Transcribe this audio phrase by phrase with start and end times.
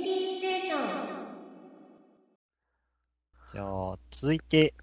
[0.00, 0.78] ミリーステーション。
[3.52, 4.74] じゃあ、続いて、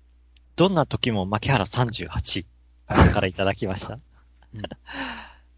[0.55, 2.45] どんな時も牧原38
[2.87, 3.93] さんからいただきました。
[3.93, 3.99] うん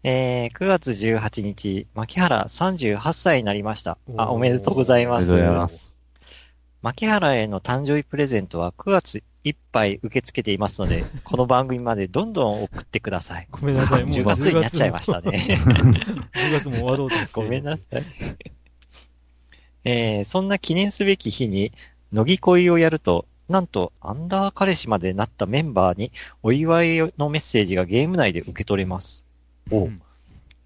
[0.04, 3.98] えー、9月18日、牧原38歳になりました。
[4.16, 5.32] あ、おめでとうございます。
[5.32, 5.98] ありがとうございます
[6.80, 13.48] 牧原への誕生日プレゼントは9月いっぱい受け付けていますので、 この番組までどんどん送ってください。
[13.50, 15.32] ごめんなさい、もう10月になっちゃいましたね。
[15.32, 17.32] 10月も終わろうとして。
[17.34, 18.04] ごめんなさい。
[19.84, 21.72] えー、そんな記念すべき日に、
[22.12, 29.26] 乃木恋をやると、なんと、アンダー彼氏までなったメンバーに、お祝いのメッセージがゲーム内で受け取れます。
[29.70, 30.02] おうん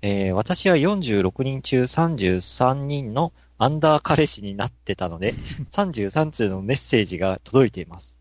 [0.05, 5.34] えー私は46人中33人のアンダー彼氏になってたので、
[5.70, 8.20] 33通のメッセージが届いています。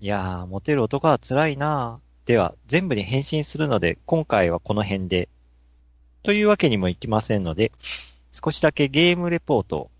[0.00, 5.28] いやー、モテる男は辛いなーでは、全部に返信するので、今回はこの辺で。
[6.22, 7.72] というわけにもいきませんので、
[8.30, 9.90] 少しだけゲームレポートを。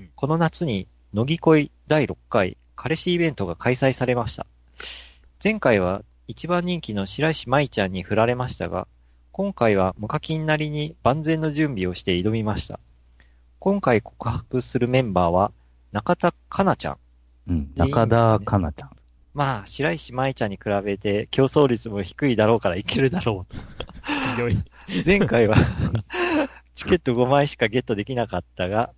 [0.00, 4.46] うんこの夏に、乃木恋第6回彼氏イベントが開催されました。
[5.42, 8.86] 前回は一番人気の白石舞ちゃんに振られましたが、
[9.32, 12.80] 今回は無課金なりに万全の準備をして挑みました。
[13.58, 15.52] 今回告白するメンバーは、
[15.92, 16.96] 中田香菜ちゃん。
[17.48, 17.72] うん。
[17.76, 18.90] 中田香菜ちゃん。
[19.34, 23.60] まあ、白石舞ちゃんに比べて競争率も低いだろうからいけるだろうと。
[24.36, 25.04] ひどい。
[25.04, 25.56] 前回は
[26.74, 28.94] チケット5枚しかゲットできなかったが、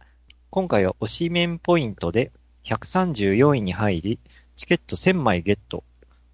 [0.55, 2.31] 今回は推しメンポイントで
[2.64, 4.19] 134位に入り、
[4.55, 5.83] チケット1000枚ゲット。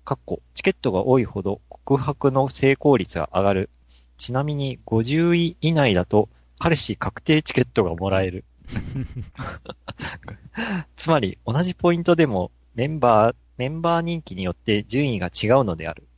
[0.04, 3.70] かっこ、チケットが多いほど告白の成功率が上がる。
[4.16, 8.44] ちなみに50位以内だと彼氏確定チケットがもらえる。
[10.96, 16.08] つまり、同じポイントでもメンバー、メンバー人気によって順位が違うのである。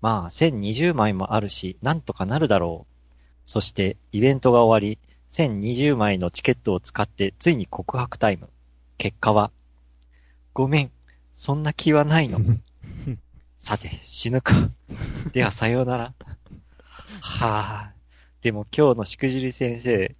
[0.00, 3.10] まあ、1020枚もあるし、なんとかなるだろう。
[3.44, 8.48] そして、イベントが終わり、1020枚のチケットを使って、ついに告白タイム。
[8.98, 9.50] 結果は、
[10.52, 10.90] ごめん、
[11.32, 12.40] そんな気はないの。
[13.56, 14.54] さて、死ぬか。
[15.32, 16.14] では、さようなら。
[17.20, 17.92] はあ、
[18.40, 20.16] でも今日のしくじり先生、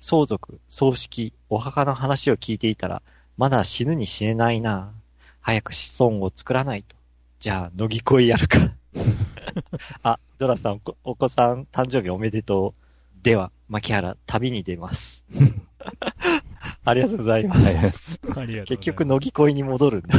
[0.00, 3.02] 相続、葬式、お墓の話を聞いていたら、
[3.36, 4.92] まだ死ぬに死ねないな。
[5.40, 6.96] 早く子孫を作らないと。
[7.40, 8.58] じゃあ、乃木恋やるか。
[10.02, 12.81] あ、ドラさんお子、お子さん誕生日おめでとう。
[13.22, 15.24] では、牧原、旅に出ます。
[16.84, 17.62] ありがとうございます。
[17.62, 17.84] はいはい。
[17.84, 18.68] ありがとうございます。
[18.68, 20.18] 結局、乃木恋に戻るんだ。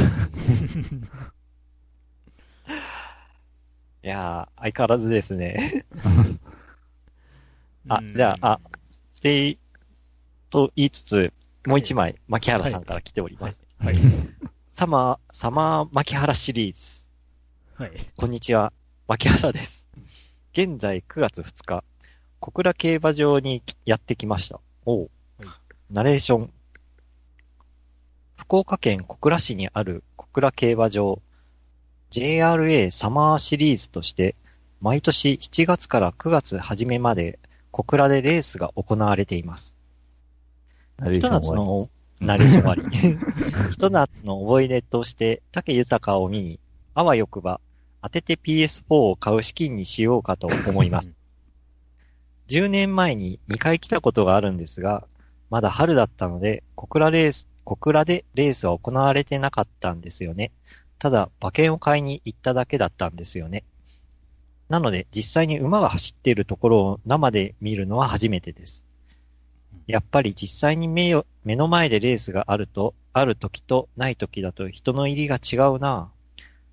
[4.02, 5.84] いやー、相変わらずですね。
[7.88, 8.60] あ、じゃあ、あ、
[9.20, 9.58] で、
[10.48, 11.32] と言いつつ、
[11.66, 13.62] もう一枚、牧原さんから来ております。
[13.78, 13.96] はい。
[14.72, 17.10] サマー、サマー牧原シリーズ。
[17.74, 18.10] はい。
[18.16, 18.72] こんにちは、
[19.08, 19.90] 牧原です。
[20.52, 21.84] 現在9月2日、
[22.44, 24.60] 小倉競馬場にきやってきました。
[24.84, 25.48] おう、はい
[25.90, 26.50] ナレーション。
[28.36, 31.22] 福岡県小倉市にある小倉競馬場、
[32.10, 34.34] JRA サマーシリーズとして、
[34.82, 37.38] 毎年7月から9月初めまで
[37.70, 39.78] 小倉でレースが行われています。
[41.14, 41.88] ひと夏の
[42.20, 43.70] ナレーション終わり。
[43.72, 46.60] ひと夏の思い出として、竹豊を見に、
[46.94, 47.62] あわよくば、
[48.02, 51.23] 当てて PS4 を買う資金にしようかと思います。
[52.48, 55.06] 10年前に2回来たことがあるんですが、
[55.50, 60.50] まだ春だったので、小倉レース、小倉でレースは行われてなかったんですよね。
[60.98, 63.64] ただ、馬券を買いに行っただけだったんですよね。
[64.68, 68.86] なので、実際に馬が走っているところを生で見るのは初めてです。
[69.86, 76.10] やっぱり実際に目よ目の前でレースがあると、ある時とない時だと人の入りが違うな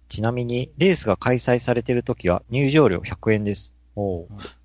[0.08, 3.74] ちなみに、レースが開催されている時は入場料100円です。
[3.96, 4.61] おううん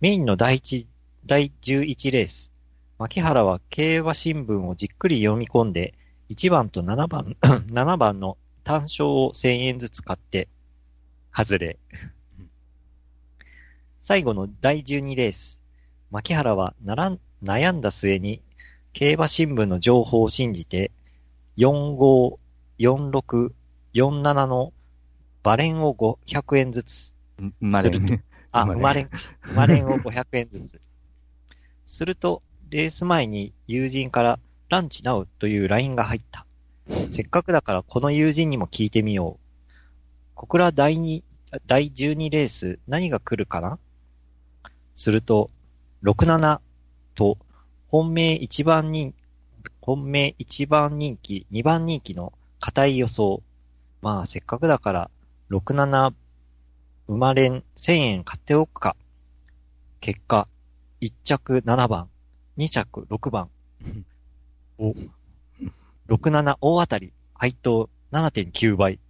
[0.00, 0.86] メインの第一、
[1.26, 2.54] 第11レース。
[2.98, 5.92] 牧原は競馬新聞をじっくり読み込んで、
[6.30, 7.36] 1番と7番、
[7.68, 10.48] 7番の単勝を1000円ずつ買って、
[11.36, 11.78] 外れ。
[13.98, 15.60] 最後の第12レース。
[16.10, 18.40] 牧原はならん悩んだ末に、
[18.94, 20.92] 競馬新聞の情報を信じて、
[21.58, 22.38] 45、
[22.78, 23.52] 46、
[23.92, 24.72] 47の
[25.42, 27.16] バレンを500円ずつ。
[27.82, 29.18] するとあ、生生まれんか。
[29.42, 30.80] 生まれんを500円ずつ。
[31.84, 34.38] すると、レース前に友人から
[34.68, 36.46] ランチナウという LINE が入った。
[37.10, 39.60] せっかくだからこの友人にも聞いてみよう。
[40.34, 41.22] 小倉第2、
[41.66, 43.78] 第12レース何が来るかな？
[44.94, 45.50] すると、
[46.04, 46.60] 67
[47.14, 47.38] と
[47.88, 49.14] 本命1番人、
[49.80, 53.42] 本命1番人気、2番人気の硬い予想。
[54.00, 55.10] まあ、せっかくだから、
[55.50, 56.12] 67
[57.10, 58.94] 生まれん1000円買っておくか。
[60.00, 60.46] 結果、
[61.00, 62.08] 1着7番、
[62.56, 63.50] 2着6番。
[64.78, 64.94] お、
[66.08, 69.00] 67大当たり、配当7.9倍。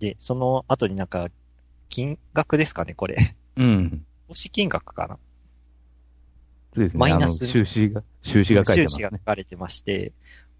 [0.00, 1.30] で、その後になんか、
[1.88, 3.16] 金額ですかね、これ。
[3.56, 4.04] うん。
[4.28, 5.18] 投資金額かな
[6.74, 6.98] そうですね。
[6.98, 9.08] マイナス収支が、収支が書いて収ますね。
[9.08, 10.12] 支が書かれてまして、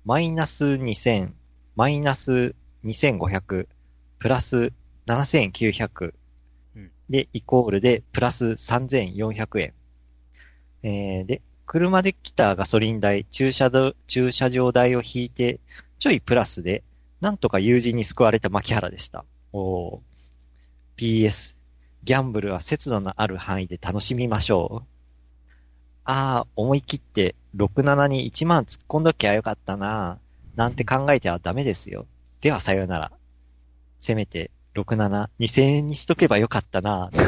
[0.06, 1.32] マイナス2000、
[1.76, 2.54] マイナス
[2.84, 3.66] 2500、
[4.18, 4.72] プラス
[5.06, 6.14] 7900
[6.76, 9.74] うんで、イコールで、プラス3400円。
[10.82, 15.60] えーで、車で来たガソリン代、駐車場駐車場代を引いて、
[15.98, 16.82] ちょいプラスで、
[17.20, 19.24] なんとか友人に救われた牧原でした。
[19.52, 20.00] おー
[20.96, 21.56] PS、
[22.04, 24.86] ギャンブルは節度のある範囲で楽しみましょう。
[26.04, 30.18] ああ、思い切って67に1万突っ込んどきゃよかったな。
[30.56, 32.06] なんて考えてはダメですよ。
[32.40, 33.12] ではさようなら。
[33.98, 37.10] せめて67、2000円にしとけばよかったな。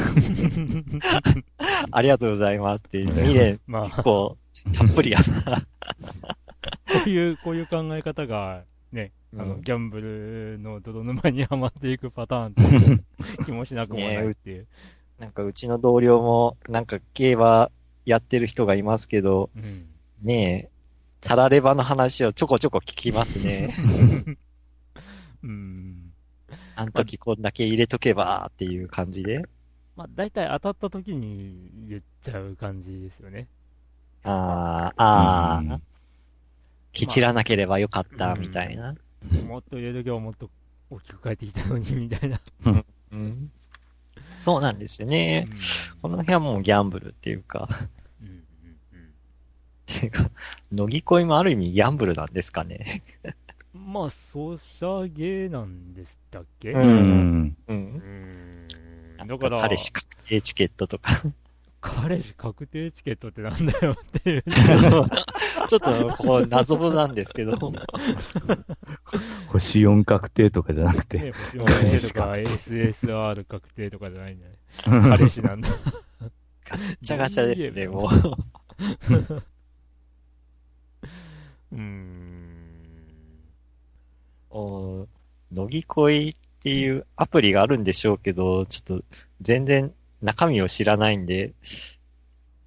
[1.91, 4.37] ありがとうございますって、未練まあ、結構
[4.73, 5.61] たっぷりやな。
[5.61, 5.67] こ
[7.07, 12.53] ういう、こういう考え方が、ね、あの、うんギャンブルの泥沼にはまっていくパターン
[12.93, 13.03] って
[13.45, 14.67] 気もしなくもないっていう。
[15.19, 17.71] なんかうちの同僚も、なんか競馬
[18.05, 19.63] やってる人がいますけど、うん。
[20.23, 20.71] ねえ、
[21.21, 23.75] タラレバの話をちょこちょこ聞きますね。
[25.43, 25.94] うん。
[26.77, 29.45] あの時こんだけ入れとけばっていう感じで。
[29.97, 33.47] まあ、大体当たった時に言っちゃう感じですよね。
[34.25, 35.83] ああ、ああ、うん
[36.95, 38.95] ケチらなければよかった、みたいな。
[39.47, 40.49] もっと入れときはもっと
[40.91, 42.41] 大きく変えてきたのに、みたいな。
[43.11, 43.51] うん。
[44.39, 45.49] そうなんですよね。
[46.01, 47.69] この辺はもうギャンブルっていうか、
[48.23, 48.41] うんうんうんっ
[49.87, 50.31] ていうか、
[50.71, 53.03] 乃木恋もある意味ギャンブルなんですかね。
[53.75, 56.73] うんまあ、ソシャゲなんでしたっけ？
[56.73, 56.85] ううん
[57.43, 57.57] ん。
[57.69, 57.73] う。
[57.73, 57.77] うん
[59.25, 59.27] ん。
[59.27, 61.11] だから、彼氏確定チケットとか。
[61.81, 64.45] 彼氏確定チケットってなんだよっていう。
[65.69, 67.57] ちょっと、ここ謎なんですけど。
[69.49, 71.33] 星4確定とかじゃなくね、て。
[71.33, 74.55] 星4確定とか SSR 確定とかじゃないんだね。
[75.17, 75.69] 彼氏なんだ。
[76.67, 78.07] ガチャガチャで、ね、もう。
[81.73, 82.44] うーん。
[84.55, 85.09] お
[85.53, 89.05] 乃木恋っていうアプリがあるんでしょうけど、ちょっと
[89.41, 89.93] 全然
[90.23, 91.53] 中身を知らないんで、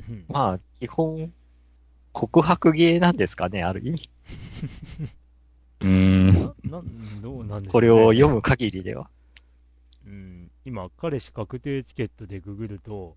[0.09, 1.31] うんまあ、基本、
[2.11, 4.09] 告白ゲーなんですかね、ある意味。
[5.79, 6.33] うん。
[6.33, 9.09] な、なん、どうなんでしょう、ね、これを読む限りでは。
[10.05, 13.15] うん、今、彼氏確定チケットでググると、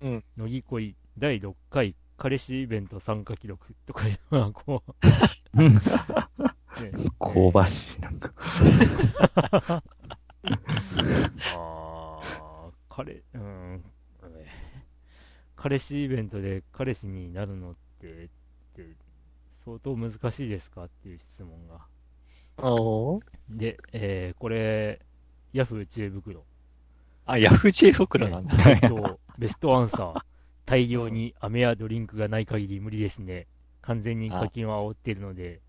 [0.00, 0.24] うん。
[0.36, 4.94] 乃木恋第6回彼氏イベント参加記録とかいうのがこう、
[6.82, 8.00] ね、香ばしい。
[8.00, 8.32] なんか。
[11.56, 13.84] あー彼、うん、
[14.36, 14.46] え
[15.56, 18.28] 彼氏イベントで彼氏になるのって、っ
[18.74, 18.96] て
[19.64, 21.86] 相当難しいですかっていう質問が。
[23.48, 25.00] で、えーこれ、
[25.52, 26.44] ヤフー知恵袋。
[27.26, 28.56] あ、ヤフー知恵袋なんだ。
[28.56, 30.20] 回答ベストアンサー。
[30.66, 33.46] 大量に飴やドリンクがない限り無理ですね。
[33.82, 35.60] 完全に課金は煽っているので。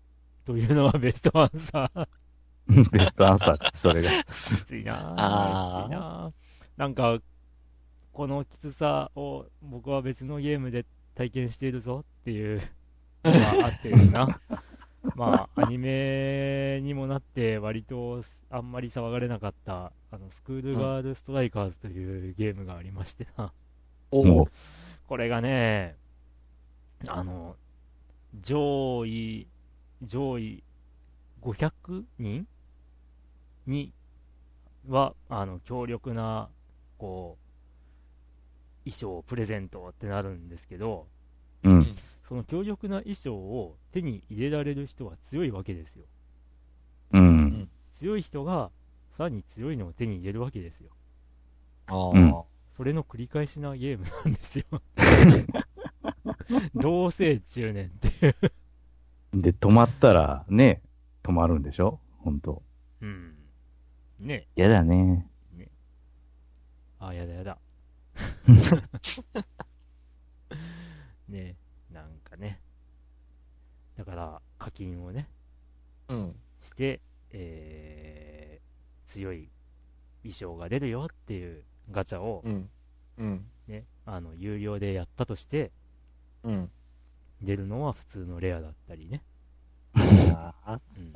[0.46, 2.08] というのはベストアンサー。
[2.92, 4.08] ベストアンサー、それが。
[4.10, 4.14] き
[4.64, 5.82] ついなぁ。
[5.82, 6.32] きついなぁ。
[6.76, 7.18] なんか、
[8.12, 12.62] このきつさを僕は別のゲームで体験しているぞっていう
[13.24, 14.40] のがあってですな。
[15.16, 23.52] まあ、アニメにもなって割とあんまり騒がれなかった、あの、スクールガールストライカーズというゲームがありましてな。
[24.10, 24.48] こ
[25.16, 25.96] れがね、
[27.06, 27.56] あの、
[28.40, 29.46] 上位、
[30.02, 30.62] 上位
[31.42, 32.46] 500人
[33.66, 33.92] に
[34.88, 36.48] は、あの、強力な、
[36.98, 37.38] こ
[38.84, 41.06] う、衣装、プレゼントってなるんですけど、
[41.64, 41.68] う。
[41.68, 41.86] うん。
[42.28, 46.04] その強力な衣装を手に入れられる人は強いわけですよ。
[47.12, 47.68] うん。
[47.94, 48.70] 強い人が、
[49.16, 50.90] さらに強いのを手に入れるわけですよ。
[51.86, 52.42] あーうん
[52.76, 54.66] それの繰り返しなゲームなんですよ。
[56.74, 58.52] どうせ中年っていう。
[59.34, 60.82] で、止まったら、ね、
[61.22, 62.00] 止まるんでしょ？
[62.18, 62.62] 本当
[63.00, 63.34] うん。
[64.18, 65.28] ね嫌だね。
[66.98, 67.58] あ、やだやだ。
[71.28, 71.54] ね
[71.92, 72.60] なんかね。
[73.96, 75.28] だから、課金をね、
[76.08, 76.36] うん。
[76.60, 79.50] して、えー、強い
[80.22, 82.70] 衣装が出るよっていうガチャをうん。
[83.18, 83.46] うん。
[83.66, 85.70] ね、あの、有料でやったとして、
[86.42, 86.70] うん。
[87.42, 89.22] 出るのは普通のレアだったりね。
[89.94, 91.12] うん。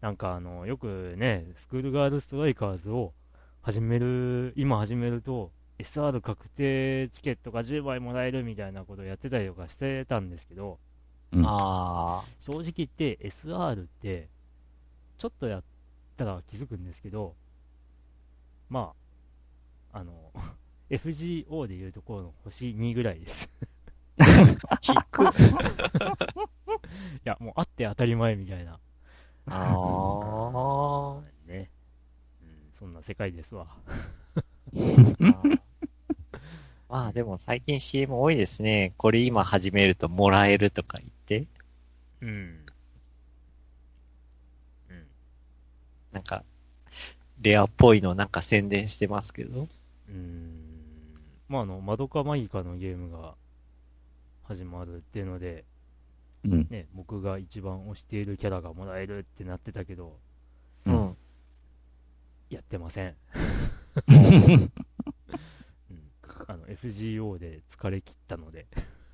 [0.00, 3.14] なんかあの、よくね、スクールガールストライカーズを
[3.62, 10.78] 始める、今始めると、SR 確定チケットが10枚もらえるみたいなことをやってたりとかしてたんですけど、
[11.32, 14.28] うんあ正直言って SR って、
[15.18, 15.62] ちょっとやっ
[16.16, 17.34] たら気づくんですけど、
[18.68, 18.92] ま
[19.92, 20.32] あ、あの、
[20.90, 23.50] FGO でいうところの星2ぐらいです。
[24.18, 25.24] あ、引く。
[25.24, 25.26] い
[27.24, 28.78] や、もうあって当たり前みたいな。
[29.46, 31.70] あね。
[32.42, 33.66] うん、そんな世界ですわ。
[34.74, 35.58] ー
[36.88, 38.92] まあでも最近 CM 多いですね。
[38.96, 41.46] これ今始めるともらえるとか言って。
[42.20, 42.28] うん。
[44.90, 45.06] うん。
[46.12, 46.44] なんか、
[47.40, 49.62] レアっぽいのなんか宣伝してますけど。
[49.62, 50.60] うーん。
[51.48, 53.34] まあ、あの、マドカマギカのゲームが
[54.44, 55.64] 始まるっていうので、
[56.44, 56.66] うん。
[56.70, 60.18] ね、僕が一番推しているキャラがもらえるってなってたけど、
[60.86, 61.16] ううんん。
[62.50, 63.16] やってません。
[65.90, 66.10] うん、
[66.46, 68.66] あの FGO で疲れ切ったので。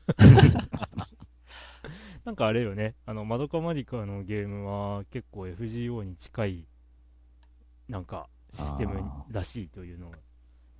[2.25, 6.66] なんかあれよね、あの、マドカマリカのゲームは結構 FGO に近い、
[7.88, 10.14] なんかシステムらしいというのを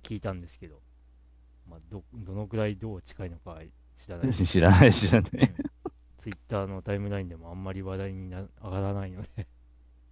[0.03, 0.79] 聞いたんですけど、
[1.69, 3.59] まあ、ど、どのくらいどう近いのか
[4.05, 4.33] 知らない。
[4.33, 5.31] 知らない、知らない。
[6.21, 9.47] ツイッターのタイムラインでもあんまり話題にな上がらないので、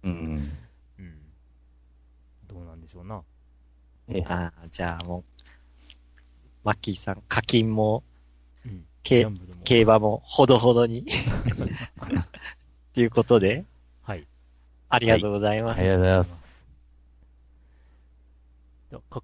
[0.04, 0.56] うん。
[0.98, 1.18] うん。
[2.48, 3.22] どうなんでしょうな。
[4.26, 5.48] ああ、じゃあもう、
[6.64, 8.02] マッキーさん、課金も、
[8.64, 8.84] うん。
[9.02, 9.24] ギ
[9.64, 11.00] 競馬もほどほどに。
[11.00, 11.04] っ
[12.92, 13.64] ていうことで、
[14.02, 14.26] はい。
[14.88, 15.80] ありがとうございます。
[15.80, 16.50] ありがとうございます。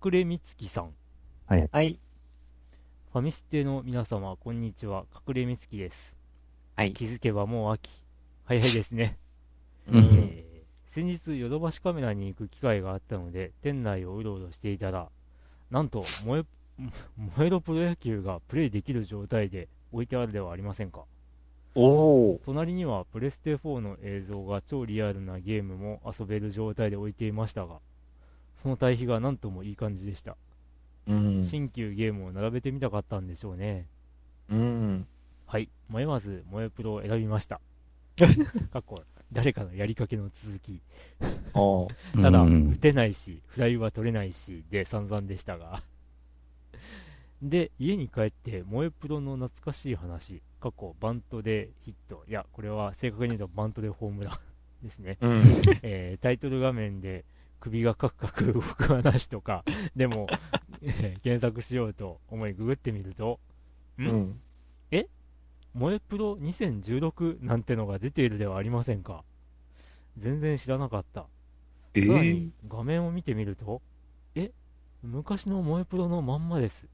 [0.05, 0.95] 隠れみつきさん。
[1.47, 1.99] はい。
[3.17, 5.07] ファミステの皆様、こんにちは。
[5.27, 6.15] 隠れみつきです。
[6.77, 6.93] はい。
[6.93, 7.89] 気づけばもう秋。
[8.45, 9.17] 早いですね。
[9.89, 15.09] うんえー先日、ヨドバシカメラに行く機会があったので、店内をうろうろしていたら、
[15.71, 16.45] なんと、燃え、
[17.39, 21.07] 燃えろプロ野球がプレイできる状態で置いてあるではありませんか。
[21.75, 22.41] おー。
[22.45, 27.81] 隣にはプレステ4の映像が超リアルなゲームも遊べる状態で置いていましたが、
[28.57, 30.37] その対比がなんともいい感じでした。
[31.07, 31.45] うん。
[31.45, 33.87] 新旧ゲームを並べてみたかったんでしょうね。
[34.51, 35.07] うん。
[35.47, 37.61] はい、迷わず萌えプロを選びました。
[38.73, 38.97] かっこ
[39.33, 40.81] 誰かのやりかけの続き。
[42.21, 45.83] ただ、うん打てないし、フライは取れないし、で散々でしたが。
[47.43, 54.39] で、家に帰って、萌えプロの懐かしい話、過去バントでヒット、いや、これは正確に言うとバントでホームラン
[54.87, 55.19] ですね。
[55.21, 55.43] うん。
[55.83, 57.25] えータイトル画面で
[57.61, 60.39] 首がカクカク動く話とか、でも、えー
[61.23, 63.41] 検索しようと思いググってみると、
[63.99, 64.41] うん。
[65.75, 69.25] 萌えプロ2016なんてのが出ているではありませんか？
[70.17, 71.27] 全然知らなかった。
[71.93, 73.83] えさらーに画面を見てみると、
[74.35, 74.53] え？
[75.03, 76.87] 昔の萌えプロのまんまです。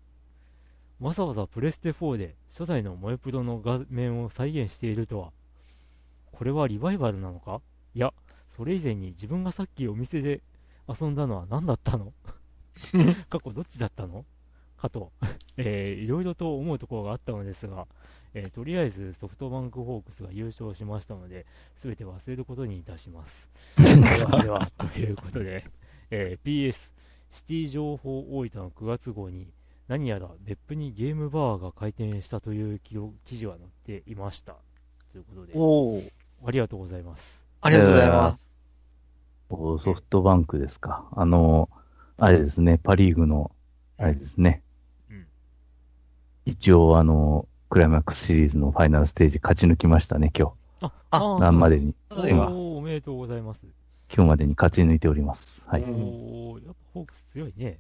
[0.99, 5.31] わざわざプレステ4で初代の萌えプロの画面を再現しているとは。
[6.33, 7.61] これはリバイバルなのか？
[7.95, 8.13] いや、
[8.57, 10.41] それ以前に自分がさっきお店で
[10.89, 12.13] 遊んだのは何だったの？
[13.31, 14.25] 過去どっちだったの？
[14.79, 15.13] かと、
[15.57, 17.87] えーいろいろと思うところがあったのですが、
[18.35, 23.49] えーとりあえずソフトバンクホークスが優勝しましたので、すべて忘れることにいたします。
[23.79, 23.85] で
[24.25, 25.65] はでは、ということで、
[26.11, 26.75] えー PS、
[27.31, 29.47] シティ情報大分の9月号に、
[29.89, 33.69] 何やら別府にゲームバーが開店したという記事が載っ
[34.01, 34.57] ていました。
[35.13, 36.13] ということで、おー。
[36.45, 37.41] ありがとうございます。
[37.61, 38.51] ありがとうございます。
[39.51, 41.07] おソフトバンクですか。
[41.13, 41.69] あの、
[42.25, 43.51] あれですね、パリーグの、
[43.99, 44.63] あれですね。
[45.11, 45.27] うん
[46.45, 51.39] 一応、あの、クライマックスシリーズのファイナルステージ勝ち抜きましたね、今あ、ああ。
[51.41, 53.61] 何までに、そうそうだよおーおめでとうございます。
[54.15, 55.61] 今日までに勝ち抜いております。
[55.67, 55.83] はい。
[55.83, 57.79] うんおーやっぱホークス強いね。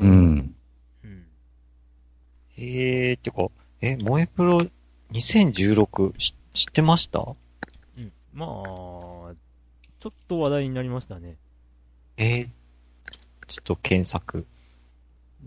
[0.00, 0.54] うん。
[1.04, 1.26] うん。
[2.56, 3.48] へえー、てか、
[3.80, 4.58] え、萌えプロ
[5.12, 7.20] 2016し知ってました？
[7.98, 8.12] うん。
[8.32, 11.36] まあ、ちょっと話題になりましたね。
[12.16, 12.50] えー、
[13.46, 14.46] ちょっと検索。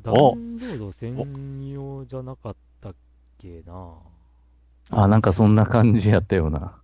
[0.01, 2.95] ダウンロード専用じゃなかったっ
[3.39, 3.95] けな
[4.89, 6.79] あ、なんかそんな感じやったような。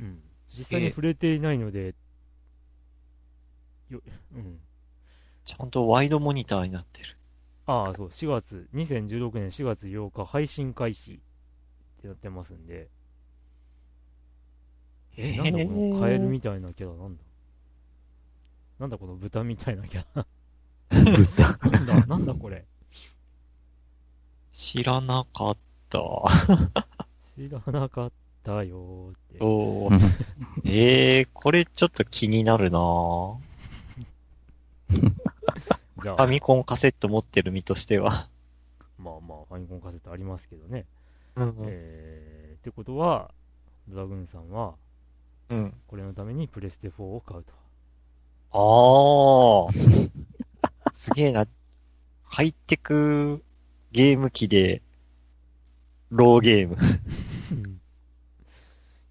[0.00, 0.22] うん。
[0.46, 1.94] 実際に触れていないので、
[3.90, 4.02] よ、
[4.34, 4.58] うん。
[5.44, 7.16] ちゃんとワイドモニターになってる。
[7.66, 11.16] ああ、そう、4月、2016年4月8日配信開始っ
[12.02, 12.88] てなってますんで、
[15.16, 17.22] えなんだこのカエルみたいなキャラなんだ
[18.78, 20.26] なんだこの豚みたいなキャラ
[20.90, 21.70] 豚。
[21.70, 22.64] なんだ、なんだこれ
[24.50, 25.56] 知らなかっ
[25.90, 26.00] た。
[27.36, 28.12] 知らなかっ
[28.42, 29.38] たよーって。
[29.40, 29.98] おー
[30.64, 33.36] えー、これちょっと気になるなぁ
[36.02, 38.28] じゃあ、ファミコンカセット持ってる身としては。
[38.98, 40.86] まあまあ、ファミコンカセットありますけどね。
[41.36, 43.32] うんえってことは、
[43.88, 44.74] ドラグーンさんは、
[45.48, 45.74] うん。
[45.86, 47.63] これのためにプレステ4を買うと。
[48.56, 49.72] ああ。
[50.94, 51.44] すげえな。
[52.22, 53.42] ハイテク
[53.90, 54.80] ゲーム機で、
[56.10, 56.76] ローゲーム。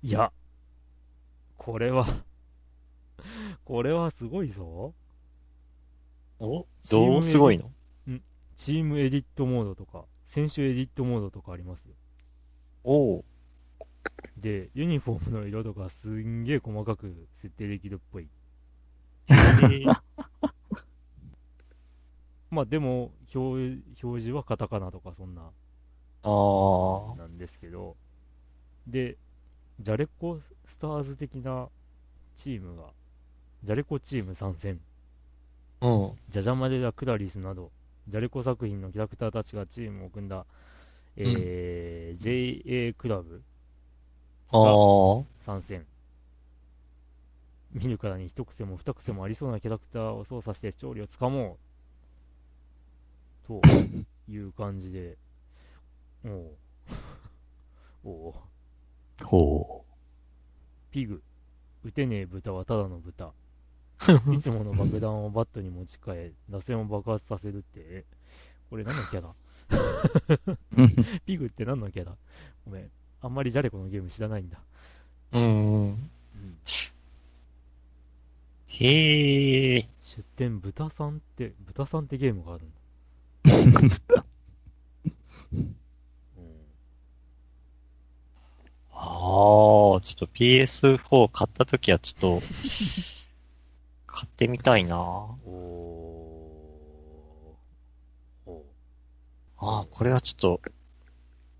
[0.02, 0.32] いや、
[1.58, 2.24] これは、
[3.66, 4.94] これはすごいぞ。
[6.40, 6.66] お？
[6.90, 7.70] どうすごいの？
[8.56, 11.94] チームエディットモードとか、選手エディットモードとかありますよ。
[12.86, 13.26] おう。
[14.38, 18.30] で、ユニフォームの色とかすんげえ細かく設定できるっぽい。
[19.30, 20.02] え ー
[22.52, 27.18] まあでも表、表示はカタカナとかそんな、ああ。
[27.18, 27.96] なんですけど、
[28.88, 29.18] で、
[29.80, 31.70] ジャレコスターズ的な
[32.36, 32.92] チームが、
[33.64, 34.80] ジャレコチーム参戦、
[35.82, 36.12] うん。
[36.30, 37.72] ジャジャマデラ・クラリスなど、
[38.08, 40.46] ジャレコ作品のキャラクターたちがチームを組んだ、
[41.16, 43.42] えー JA クラブ
[44.52, 45.24] ああ。
[45.46, 45.86] 参戦。
[47.74, 51.58] 見るからに一癖も二癖もありそうなキャラクターを操作して勝利をつかも
[53.46, 53.48] う。
[53.48, 53.62] と
[54.32, 55.18] いう感じで、
[56.24, 56.58] おう
[58.06, 58.34] おう
[59.24, 59.86] ほ
[60.92, 61.22] ピグ。
[61.84, 63.34] 撃てねえ豚はただの豚。
[64.34, 68.06] いつもの爆弾をバットに持ち替え、打線を爆発させるって、え
[68.70, 69.30] これ何のキャラ？
[69.30, 71.20] う。
[71.26, 72.16] ピグって何のキャラ？
[72.66, 72.92] ごめん。
[73.22, 74.60] あんまりジャレコのゲーム知らないんだ。
[75.34, 75.86] うん。
[75.86, 76.10] うん
[78.76, 79.88] へえ。
[80.02, 84.26] 出店豚さんって、豚さんってゲームがあるんだ。
[85.54, 85.76] うん
[88.96, 92.42] ああ、ちょっと PS4 買ったときはちょっと、
[94.08, 94.98] 買ってみたいな。
[94.98, 98.66] おーお
[99.58, 100.62] ああ、これはちょっと、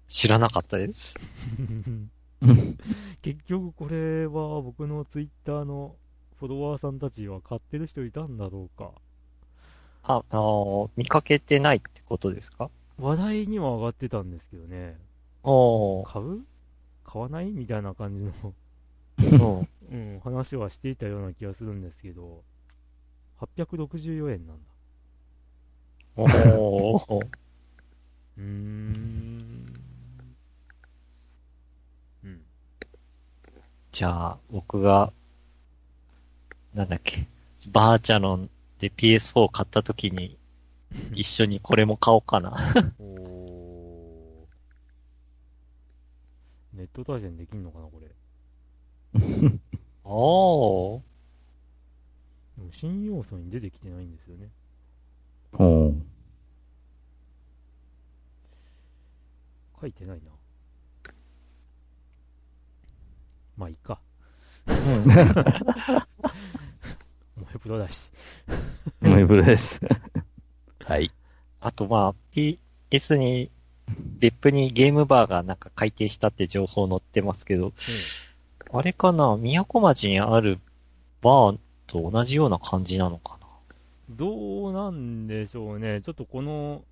[0.08, 1.16] 知らなかったです。
[1.60, 2.08] ー
[3.22, 5.96] 結局これは僕のツイッターの
[6.44, 8.92] フォロワーさんたちは買ってる人いたんだろうか。
[10.04, 12.70] あ、あの見かけてないってことですか？
[13.00, 14.98] 話題には上がってたんですけどね。
[15.44, 16.12] おー。
[16.12, 16.42] 買う？
[17.06, 17.54] 買わない？
[17.54, 18.34] みたいな感じの、
[19.20, 19.68] うん。
[19.90, 22.44] うん、話はしていたような気がするんですけど、
[23.40, 24.64] 864円なんだ。
[26.18, 27.24] おー。
[28.38, 29.66] うーん。
[32.26, 32.42] うん。
[33.94, 35.14] じゃあ、僕が、
[36.74, 37.28] なんだっけ、
[37.72, 40.38] バーチャロンで PS4 買ったときに、
[41.14, 42.56] 一緒にこれも買おうかな。
[43.00, 44.48] おー
[46.74, 48.08] ネット対戦できんのかな、これ？
[50.04, 51.02] おー。
[52.58, 54.50] でも新要素に出てきてないんですよね。
[55.54, 55.96] ほう。
[59.80, 60.32] 書いてないな。
[63.58, 64.00] まあ、いいか。
[67.38, 67.44] うん。
[67.44, 68.12] もうヘプロだし。
[69.02, 69.80] メイブルです。
[70.84, 71.12] はい。
[71.60, 73.50] あとまあ、PS に、
[74.20, 77.74] 別府にゲームバーがなんか改定したって情報載ってますけど、
[78.72, 80.60] あれかな宮古町にある
[81.22, 83.48] バーと同じような感じなのかな？
[84.10, 86.02] どうなんでしょうね。
[86.02, 86.84] ちょっとこの、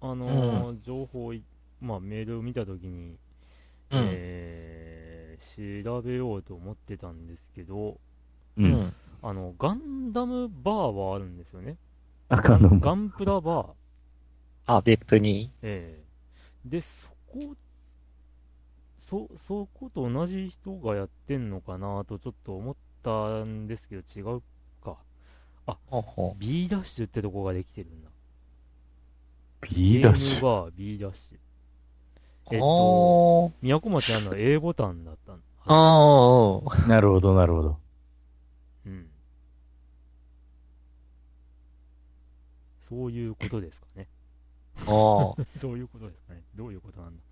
[0.00, 1.42] あのー情報い、
[1.80, 3.16] まあ、メールを見たときに、
[3.90, 4.08] うん。
[4.12, 7.90] えー調べようと思ってたんですけど、
[8.56, 8.62] う。
[8.62, 8.94] うんん。
[9.22, 11.76] あの、ガンダムバーはあるんですよね。
[12.28, 13.66] 赤の、ガンプラバー。
[14.66, 15.50] あ、別府に。
[15.62, 16.08] ええ
[16.64, 16.88] で、そ
[17.32, 17.56] こ、
[19.08, 24.42] そ、そこと同じ人がやってんのかなとちょっと思ったんですけど、違う
[24.84, 24.96] か。
[25.86, 28.10] ほうほ B ダッシュってとこができてるんだ。
[29.62, 30.28] B ダッシュ？
[30.28, 31.34] ゲームバー B ダッシュ。
[31.34, 31.38] う。
[32.54, 33.52] えっと。
[33.60, 37.78] 宮古町あるのは A ボタンだったんあーなるほど、なるほど。
[38.86, 39.10] うん。
[42.88, 44.06] そういうことですかね。
[44.78, 45.46] あー。
[45.60, 46.42] そういうことですかね。
[46.54, 47.22] どういうことなんだ。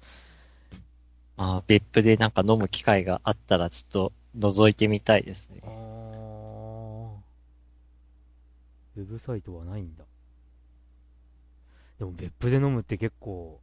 [1.38, 5.66] あー別府でなんか飲む機会があったらちょっと覗いてみたいですねあ。
[5.66, 7.16] ー。
[8.96, 10.04] ウェブサイトはないんだ。
[11.98, 13.60] でも別府で飲むって結構、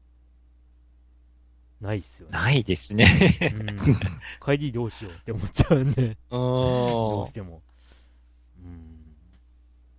[1.81, 2.31] ないっすよね。
[2.31, 3.05] ないですね。
[3.41, 3.95] うん。
[4.43, 7.23] 帰りどうしようって思っちゃうんで、 うど。
[7.23, 7.61] うしても。
[8.63, 9.02] うん。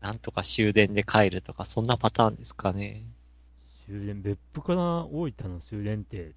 [0.04, 3.06] なんとか終電で帰るとか、そんなパターンですかね。
[3.86, 6.32] 終電、別府から大分の終電って、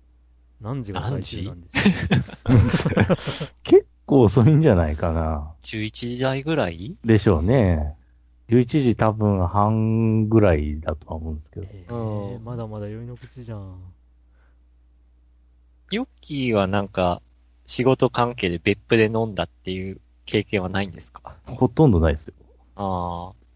[0.61, 1.83] 何時が最終なんでし
[3.63, 5.51] 結構遅いんじゃないかな。
[5.63, 6.95] 11時台ぐらい？
[7.03, 7.93] でしょうね。
[8.47, 11.65] 11時多分半ぐらいだとは思うんですけど。
[11.69, 13.75] えーうんまだまだ酔いの口じゃん。
[15.91, 17.21] ヨッキーはなんか、
[17.65, 21.35] 仕事関係で別府で飲んだっていう経験はないんですか？
[21.47, 22.33] ほとんどないですよ。
[22.77, 23.46] ああ。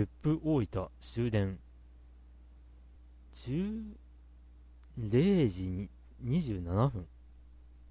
[0.00, 0.06] うん。
[0.06, 1.58] 別府大分終電。
[3.34, 3.82] 10、
[4.98, 5.88] 0時に
[6.24, 7.06] 27分。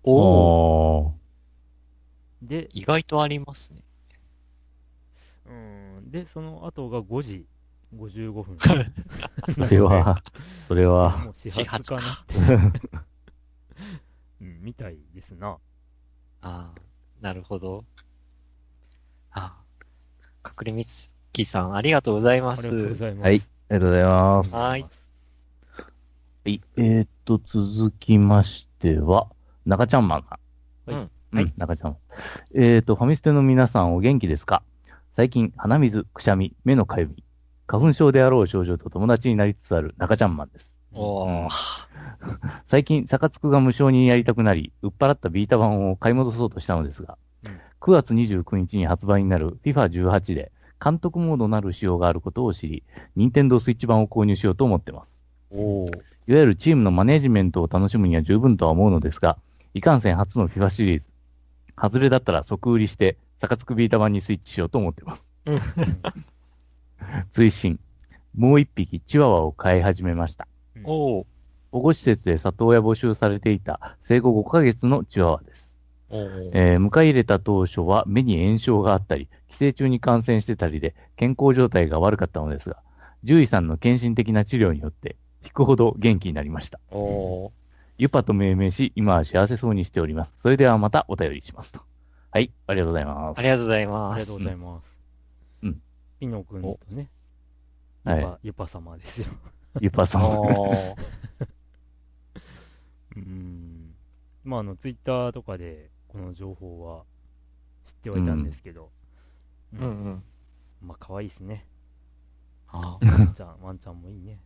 [0.03, 0.99] おお。
[1.07, 1.13] お
[2.41, 3.81] で、意外とありますね。
[5.47, 6.11] うん。
[6.11, 7.45] で、その後が5時
[7.95, 8.57] 55分。
[8.57, 9.53] ー。
[9.67, 10.23] それは、
[10.67, 12.35] それは、もう始発かな始って。
[14.41, 15.57] うん、みたいですな。
[16.41, 16.73] ああ、
[17.21, 17.83] なるほど。
[19.31, 19.61] あ
[20.45, 20.83] 隠れみ
[21.33, 22.99] つきさん、ありがとうございまありがとうごす。
[22.99, 23.25] ざいます。
[23.25, 24.55] はい、ありがとうございます。
[24.55, 26.61] はいはい。
[26.77, 29.27] えー、っと、続きましては、
[29.65, 30.39] 中ちゃんマンさ
[30.87, 30.91] ん。
[30.91, 31.09] うん。
[31.31, 31.97] はい、中ちゃん。
[32.55, 34.63] えー、っと、ファミステの皆さんお元気ですか？
[35.15, 37.23] 最近、鼻水、くしゃみ、目のかゆみ、
[37.67, 40.71] 花粉症であろう症状と友達になりつつある中ちゃんマンです。
[40.93, 41.87] おー。
[42.67, 50.51] 最近、サカツクが無償にやりたくなり、売っ払ったビータ版を買い戻そうとしたのですが、うん9月29日に発売になる FIFA18 で、
[50.83, 52.83] 監督モードなる仕様があることを知り、
[53.15, 55.21] 任天堂スイッチ版を購入しようと思ってます。
[55.51, 55.97] おー。
[56.27, 59.37] いわゆるチームのマネジメントを楽しむには十分とは思うのですが、
[59.73, 61.07] いかんせん初の FIFA シリーズ。
[61.75, 65.23] 外れだったら即売りして、サカツクビータ版にスイッチしようと思ってます。
[67.33, 67.79] 追伸。
[68.35, 70.47] もう一匹チワワを飼い始めました。
[70.83, 71.25] おー。
[71.71, 75.68] 保護施設で里親募集されていた生後5ヶ月のチワワです。
[76.11, 82.77] えー迎え入れた当初は目に炎症があったり、寄生虫に感染してたりで健康状態が悪かったのですが、
[83.21, 86.79] 獣医さんの献身的な治療によって、引くほど元気になりました。
[87.97, 90.33] ユパと命名し、今は幸せそうにしております。
[90.41, 91.81] それではまたお便りしますと。
[92.31, 93.39] はい、ありがとうございます。
[93.39, 94.39] ありがとうございあますりがとう。
[94.39, 94.85] ございます。
[95.63, 95.81] うん。
[96.19, 97.09] ピノ君とね、
[98.05, 99.27] はいユパ、様ですよ。
[99.81, 100.23] ユパさん。
[100.23, 100.97] おー。
[103.17, 103.93] うん。
[104.43, 107.03] まあ、あの、ツイッターとかで、この情報は
[107.85, 108.89] 知ってはいたんですけど、
[109.73, 110.23] うんうん。
[110.81, 111.65] まあ、可愛いですね。
[112.67, 114.39] あワンちゃん、 ワンちゃんもいいね。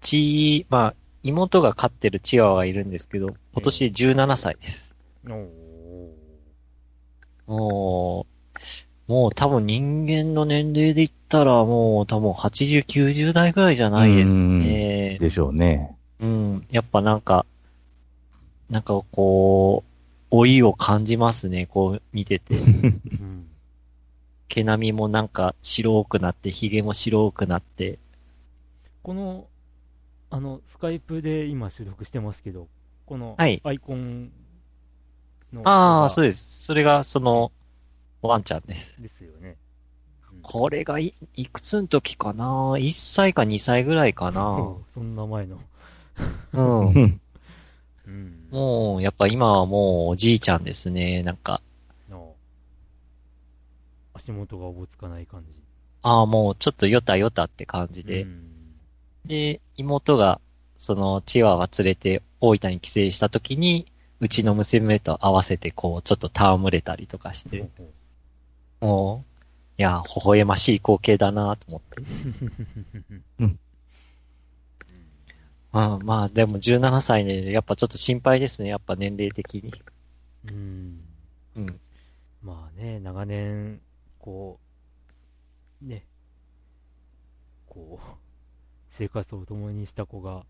[0.00, 4.96] ち、まあ、妹が飼ってるチワワがいるんですけど、今年17歳です。
[5.26, 5.42] おー。
[7.46, 8.26] も
[9.08, 15.18] う、もう多分人間の年齢で言ったらもう多分80、90代ぐらいじゃないですかね。
[15.20, 15.96] でしょうね。
[16.20, 16.66] うん。
[16.70, 17.46] やっぱなんか、
[18.72, 19.84] なんかこ
[20.30, 22.54] う、老いを感じますね、こう見てて。
[22.56, 23.46] うん。
[24.48, 27.98] 毛並みもなんか白くなって、髭も白くなって。
[29.02, 29.46] この、
[30.30, 32.66] あの、スカイプで今収録してますけど、
[33.04, 34.30] このはいアイコン
[35.52, 36.64] の、ああ、そうでです。
[36.64, 37.52] それがその、
[38.22, 38.94] ワンちゃんです。
[38.94, 39.02] す。
[39.02, 39.58] ですよね。
[40.32, 42.46] うんこれがい、いくつの時かな
[42.78, 45.60] ?1 歳か2歳ぐらいかな そんな前の。
[46.54, 47.20] うん。
[48.06, 48.41] うん。
[48.52, 51.22] もう、やっぱ今はもうおじいちゃんですね。
[51.22, 51.60] なんか、
[52.08, 52.36] の
[54.14, 55.58] 足元がおぼつかない感じ。
[56.02, 58.22] ああ、もうちょっとヨタヨタって感じで。
[58.22, 58.52] うん
[59.24, 60.40] で、妹が、
[60.76, 63.86] その、チワワ連れて大分に帰省した時に、
[64.20, 67.68] うちの娘と合わせてこう、ちょっと戯れたりとかして、
[68.80, 69.24] も
[69.78, 72.02] う、いや、微笑ましい光景だなと思って。
[73.38, 73.50] ほ
[75.72, 78.68] まあまあ、でも17歳で、やっぱちょっと心配ですね。
[78.68, 79.72] やっぱ年齢的に。
[80.44, 81.00] ううん。
[81.56, 81.80] うん。
[82.42, 83.80] まあね、長年、
[84.18, 84.60] こ
[85.82, 86.06] う、ね、
[87.66, 88.06] こう、
[88.90, 90.44] 生活を共にした子が、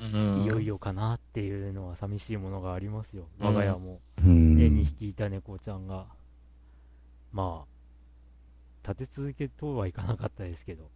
[0.00, 0.42] うん。
[0.42, 3.28] いよいよかなっていうのは寂しいものがありますよ。
[3.40, 6.06] うん我が家も、うんね、2匹いた猫ちゃんが、
[7.32, 7.64] ま
[8.84, 10.90] あ、立て続けとはいかなかったですけど、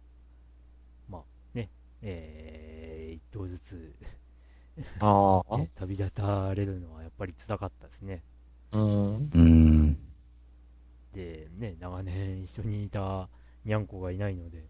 [2.01, 3.95] えー、一頭ずつ、
[4.99, 8.23] ああ、 ね、旅立たれるのはやっぱり辛かったですね。
[8.71, 9.31] うん。
[9.33, 9.97] うん。
[11.13, 13.29] で、ね、長年一緒にいた
[13.65, 14.63] にゃんこがいないので、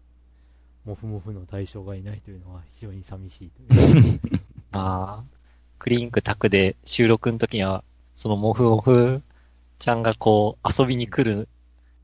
[0.84, 4.20] モフモフの対象がいないというのは非常に寂しいという。
[4.72, 5.24] ああ、
[5.78, 9.22] クリンクタクで収録の時には、そのモフモフ
[9.78, 11.48] ちゃんがこう遊びに来る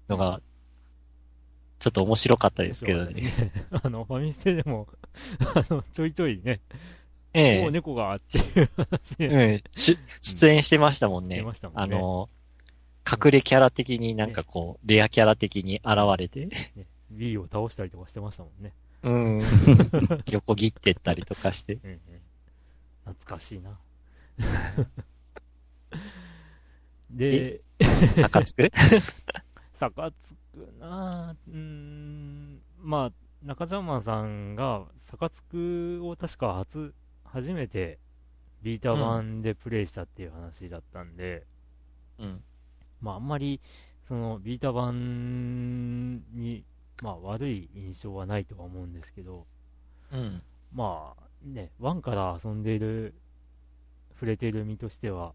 [0.09, 0.41] のが、
[1.79, 3.15] ちょっと面白かったですけどね。
[3.15, 3.53] ね。
[3.71, 4.89] あの、ファミステでも、
[5.55, 6.61] あの、ちょいちょいね、
[7.35, 11.37] ええもう猫がっていう話で、ええし出演してましたもんね。
[11.37, 12.29] してましたもんねあの、
[13.07, 16.49] 隠れキャラ的になんかこう、レアキャラ的に現れて、
[17.11, 18.73] B を倒したりとかしてましたもんね。
[19.03, 19.43] うん。
[20.31, 21.75] 横切ってったりとかして。
[21.75, 22.01] うんうん。
[23.05, 23.79] 懐かしいな。
[27.11, 27.61] で、
[28.13, 28.71] サカつく
[29.79, 30.28] サカつ
[30.59, 36.95] くなぁうーん、まあ、中ジャーマンさんが、サカツクを確か初、
[37.25, 37.99] 初めて
[38.63, 41.47] ビータ版でプレイしたっていう話だったんで、
[42.19, 42.43] うん。
[43.01, 43.61] まあ、あんまり、
[44.09, 46.65] その、ビータ版に、
[47.03, 49.47] まあ、悪い印象はないとは思うんですけど、
[50.13, 50.43] うん。
[50.75, 53.15] まあ、ね、1から遊んでいる、
[54.15, 55.35] 触れている身としては、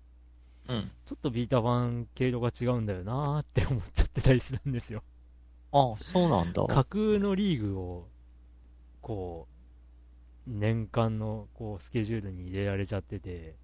[0.68, 0.92] うん。
[1.06, 5.04] ちょっとビータ版経路が違うんだよなーって思っちゃってたりするんですよ。
[5.74, 6.64] あ、そうなんだ。
[6.68, 8.08] 架空のリーグを、
[9.02, 9.48] こ
[10.48, 13.56] う、年間のこうスケジュールに入れられちゃってて、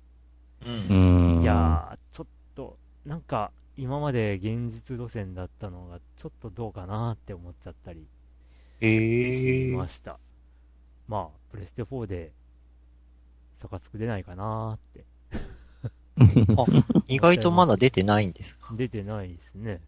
[0.65, 0.69] う。
[0.69, 1.43] うんん。
[1.43, 8.07] いやー、ちょっと、なんか、今まで現実路線だったのが、ちょっとどうかなって思っちゃったり
[8.81, 10.19] ええしました。
[11.07, 12.31] まあ、プレステ4で、
[13.61, 15.05] 差が作れないかなーって。
[17.07, 18.73] 意外とまだ出てないんですか？
[18.75, 19.81] 出てないですね。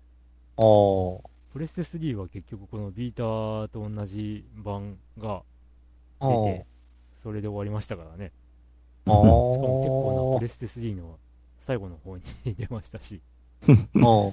[0.58, 1.31] ああ。
[1.54, 5.44] プレステ3は結局このビータと同じ版が
[6.20, 6.66] あ出て、
[7.24, 8.32] それで終わりましたからね。
[9.06, 11.20] しかも結構なプレステ3の
[11.66, 12.24] 最後の方に
[12.56, 13.22] 出ましたし、
[13.68, 14.32] あ。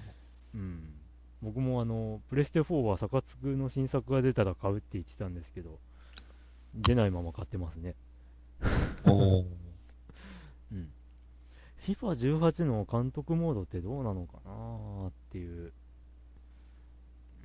[0.54, 0.94] うん。
[1.42, 5.78] 僕もあの、プレステ4はサカツクの新作が出たら買うって言ってたんですけど、
[6.74, 7.94] 出ないまま買ってますね。
[10.70, 10.90] うん。
[11.86, 15.72] FIFA18 の監督モードってどうなのかなーっていう。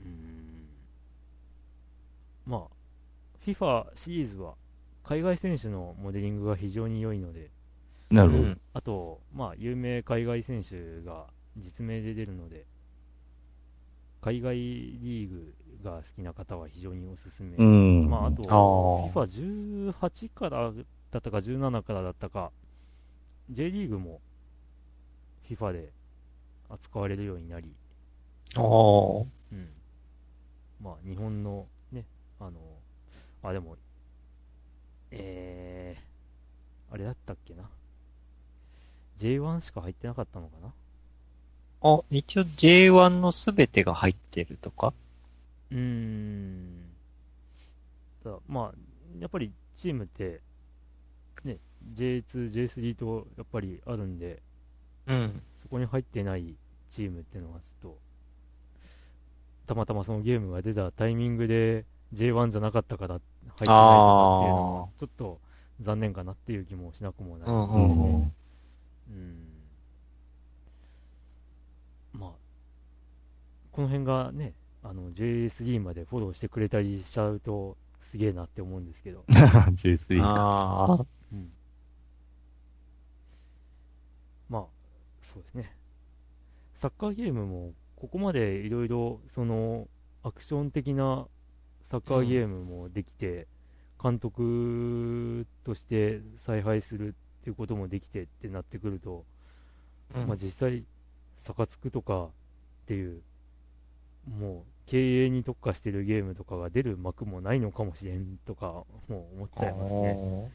[0.04, 0.68] うーん。
[2.46, 2.70] まあ、
[3.46, 4.56] FIFA シリーズは
[5.04, 7.52] 海外選手のモデリングが非常に良いので、
[8.10, 8.44] なるほど。
[8.44, 8.62] うん。
[8.74, 12.66] あと、まあ、有名海外選手が実名で出るので、
[14.22, 17.58] 海外リーグが好きな方は非常におすすめ。
[17.58, 18.10] うん。
[18.10, 20.72] まあ、あと、あー FIFA18 から
[21.12, 22.52] だったか17からだったか、
[23.52, 24.22] J リーグも
[25.50, 25.94] FIFA で
[26.70, 27.76] 扱われるようになり、
[28.56, 29.43] あ。
[30.84, 32.04] まあ、日本のね、
[32.42, 32.60] あの、
[33.42, 33.78] あ、でも、
[35.12, 37.70] えー、あれだったっけな
[39.18, 40.74] ？J1 しか入ってなかったのかな？
[41.84, 44.94] あ、一応 J1 のすべてが入ってるとか？
[45.72, 46.90] うーん。
[48.24, 48.78] ただまあ、
[49.20, 50.42] やっぱりチームって、
[51.46, 51.60] ね、
[51.94, 54.42] J2、J3 とやっぱりあるんで、
[55.08, 55.42] うん。
[55.62, 56.56] そこに入ってない
[56.90, 57.98] チームっていうのはちょっと、
[59.66, 65.40] たまたまそのゲームが出たタイミングで J1 じゃなかったから入ってないとかっていうのは、ちょっと
[65.82, 68.04] 残念かなっていう気もしなくもないうんですね。
[68.06, 68.34] うんうん。
[69.10, 69.54] うん
[72.14, 72.32] まあ、
[73.72, 77.78] この辺がね、あの JS3 までフォローしてくれたりしちゃうと、
[78.12, 81.06] すげえなって思うんですけど、 J3 か。
[84.50, 84.64] まあ、
[85.24, 85.76] そうですね。
[86.80, 89.88] サッカーゲームも、ここまでいろいろ、その、
[90.24, 91.26] アクション的な
[91.90, 93.48] サッカーゲームもできて、
[94.04, 99.24] 監督として采配するっていうこともできてってなってくると、
[100.14, 100.84] うんまあ、実際、
[101.44, 102.30] サカツクとかっ
[102.88, 103.22] ていう、
[104.38, 110.52] もう経営に特化してるゲームとかが出る幕もないのかもしれんとか、もう思っちゃいますね。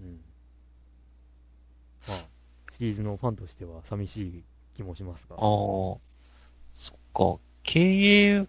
[0.00, 0.20] うん。
[2.08, 2.16] まあ、
[2.70, 6.11] シリーズのファンとしては寂しい気もしますがああ。。
[6.72, 7.40] そっか。
[7.62, 8.46] 経営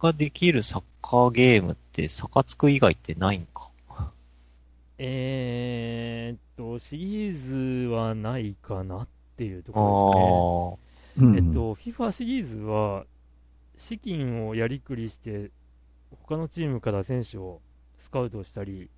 [0.00, 3.70] ができるサッカーゲームって、サカツク以外ってないんか。
[4.98, 10.46] えーっと、シリーズはないかなっていうところですね。
[11.16, 13.06] あえっと、FIFA シリーズは、
[13.76, 15.52] 資金をやりくりして、
[16.10, 17.60] 他のチームから選手を
[17.98, 18.90] スカウトしたり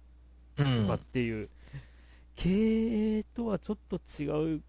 [0.75, 1.07] とかっん。
[1.13, 1.51] ていう、
[2.37, 4.63] 経営とはちょっと違う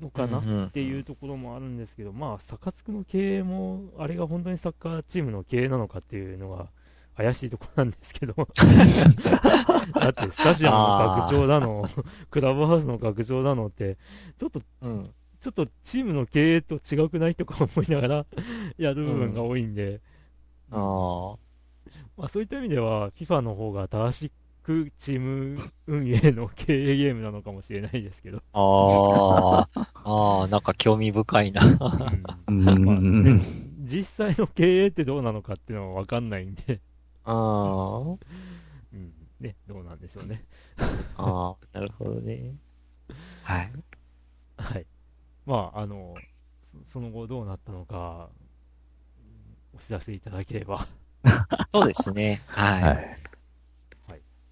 [0.00, 6.68] のかなうんうんっていうところもあるんですけど、まあ、サカツクの経営も、あれが本当にサッカーチームの経営なのかっていうのが
[7.16, 11.88] 怪しいところなんですけど、 だってスタジアムの学長だの、
[12.30, 13.98] クラブハウスの学長だのって、
[14.36, 15.14] ちょっとうん。
[15.40, 18.26] ちょっとチームの経営と違くないとか思いながら
[18.76, 20.00] やる部分が多いんで、
[20.70, 21.36] ああ。
[22.16, 24.32] まあ、そういった意味では、FIFA の方が正し
[24.70, 29.90] くチーム運営の経営ゲームなのかもしれないですけど、あ あ。
[30.04, 31.62] ああ、なんか興味深いな。
[32.48, 33.40] うんうんまあね
[33.82, 36.80] 実際の経営ってどうなのかっていうのは分かんないんで、
[37.24, 37.32] あ
[38.92, 40.44] うんね、どうなんでしょうね。
[40.78, 40.84] あ。
[41.16, 42.54] ああ、なるほどね。
[43.42, 43.72] はい。
[44.58, 44.86] はい。
[45.46, 46.14] まあ、あの、
[46.92, 48.28] そその後どうなったのか、
[49.74, 50.86] お知らせいただければ。
[51.72, 52.42] そうですね。
[52.46, 52.82] はい。
[52.82, 53.19] はい。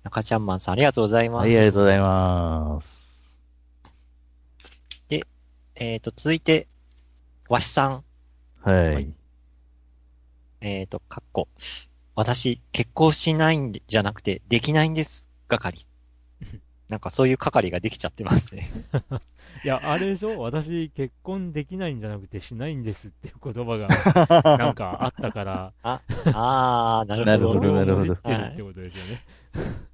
[0.08, 1.42] 中ちゃんマンさんありがとうございます。
[1.42, 3.08] はい、ありがとうございます。
[5.80, 6.66] えっと、続いて、
[7.48, 8.04] わしさん。
[8.62, 9.12] ははいい。
[10.60, 11.46] えっと、かっこ。
[12.16, 15.28] 私、結婚しないんじゃなくて、できないんです。
[15.46, 15.86] 係。
[16.90, 18.68] なんかそういう係ができちゃってますね。
[19.62, 20.36] いや、あれでしょ？
[20.40, 23.86] 私、結婚できないんじゃなくてしないんですっていう言葉が、
[24.58, 27.24] なんかあったから、あー、なるほど。
[27.24, 29.22] なるほどなるほどってことですよね。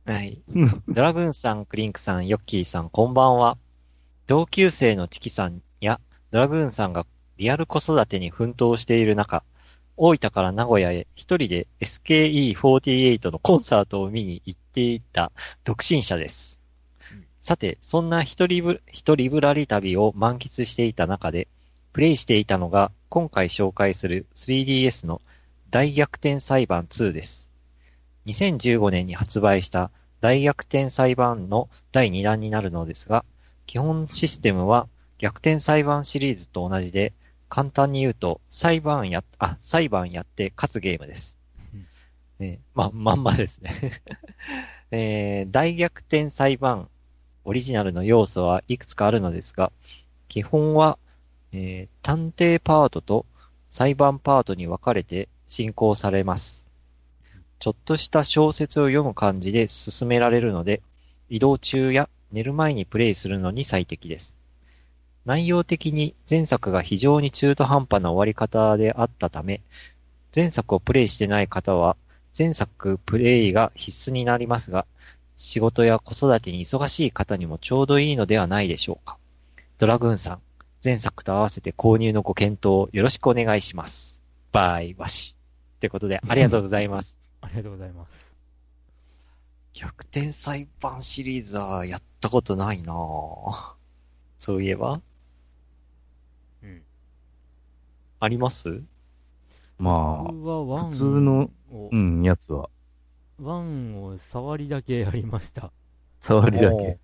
[0.05, 0.43] はい。
[0.89, 3.57] ドラグーンさん、クリンクさん、ヨッキーさん、こんばんは。
[4.27, 6.01] 同級生のチキさんや
[6.31, 9.43] ドラグーンさんがリアル子育てに奮闘している中、
[9.97, 15.31] 大分から名古屋へ一人で SKE48 のコンサートを見に行っていた
[15.65, 16.61] 独身者です
[17.13, 17.25] うん。
[17.41, 21.49] さて、そんな一人ぶ、一人ぶらり旅を満喫していた中で、
[21.93, 25.23] プレイしていたのが今回紹介する 3DS の
[25.71, 27.54] 大逆転裁判2です。
[28.27, 33.25] 2015年に発売した大逆転裁判の第2弾になるのですが、
[33.67, 37.13] 基本システムは逆転裁判シリーズと同じで、
[37.49, 41.39] 簡単に言うと、裁判や、あ、裁判やって勝つゲームです。
[42.39, 43.71] ね、ま、まんまですね。
[44.91, 46.89] えー大逆転裁判
[47.45, 49.73] オリジナルの要素はいくつかあるのですが、
[50.29, 50.99] 基本は、
[51.53, 53.27] えー探偵パートと
[53.71, 56.64] 裁判パートに分かれて進行されます。
[57.65, 60.83] ちょっとした小説を読む感じで進められるので、
[61.31, 64.39] 移動中や寝る前にプレイするのに最適です。
[65.25, 69.63] 内容的に前作が非常に中途半端な終わり方であったため、
[70.37, 71.97] 前作をプレイしてない方は、
[72.39, 74.85] 前作プレイが必須になりますが、
[75.35, 79.17] 仕事や子育てに忙しい方にもちょうどいいのではないでしょうか。
[79.79, 80.41] ドラグーンさん、
[80.85, 84.23] 前作と合わせて購入のご検討をよろしくお願いします。
[84.53, 85.35] バイバシ。
[85.77, 87.24] ってことで、ありがとうございます。
[87.55, 88.35] ありがとうございます。
[89.73, 93.75] 逆転裁判シリーズはやったことないなぁ
[94.39, 95.01] そういえば
[96.63, 96.83] うん。
[98.21, 98.83] あります？
[99.79, 102.71] ま僕はワあ、ン普通の、をう、ん、やつは、
[103.39, 105.73] ワンを触りだけやりました。
[106.23, 106.99] 触りだけ。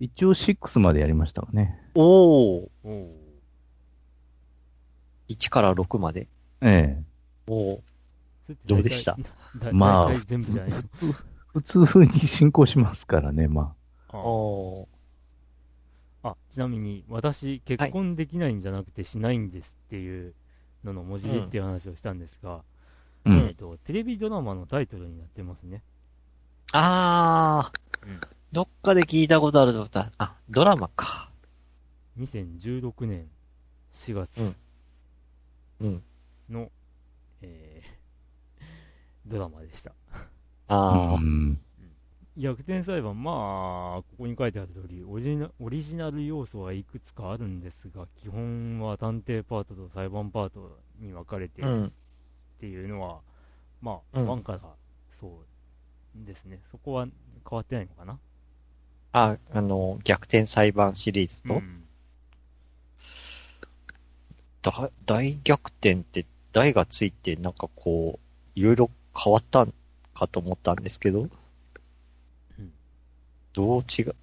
[0.00, 1.80] 一応6までやりましたかね。
[1.94, 2.70] お。
[2.84, 3.14] お
[5.28, 6.28] 1から6まで？
[6.60, 7.02] え
[7.46, 7.80] おーー
[8.66, 9.16] どうでした？
[9.56, 10.82] だまあ全部じゃないえ。
[11.52, 13.74] 普通、普通に進行しますからね、ま
[14.08, 20.34] あおーあ、ちなみに、私、結婚できないんじゃなくてしないんですっていう
[20.82, 22.62] のの文字でっていう話をしたんですが、
[23.24, 23.30] あ。
[23.30, 23.54] うえっ、ん。
[23.54, 25.82] と、テレビドラマのタイトルになってますね。
[26.72, 28.20] あー、うん
[28.52, 30.12] どっかで聞いたことあると思った。
[30.18, 31.30] あ、ドラマか。
[32.18, 33.28] 2016年
[33.94, 34.56] 4月うん
[35.80, 36.02] うん
[36.48, 36.70] の、
[37.42, 37.93] えー
[39.26, 39.92] ドラマでした。
[40.68, 41.60] あー、うん。
[42.36, 51.86] 逆転裁判、まあ、ここに書いてある通りオリジナ、オリジナル要素はいくつかあるんですが、基本は探偵パートと裁判パートに分かれているうん。
[51.86, 51.90] っ
[52.60, 53.20] ていうのは、
[53.80, 54.60] まあ、うんワンから
[55.20, 56.60] そうですね。
[56.70, 57.06] そこは
[57.48, 58.18] 変わってないのかな？
[59.12, 61.84] あ、あの、逆転裁判シリーズと、うん
[64.62, 69.72] だ大逆転って、大がついて、なんかこう、いろいろ変わったん
[70.14, 71.30] かと思ったんですけど、うん
[73.52, 74.14] どう違う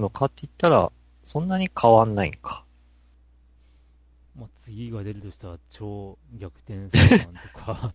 [0.00, 0.90] のかって言ったら、
[1.22, 2.64] そんなに変わんないんか。
[4.36, 7.94] まあ、次が出るとしたら、超逆転裁判とか、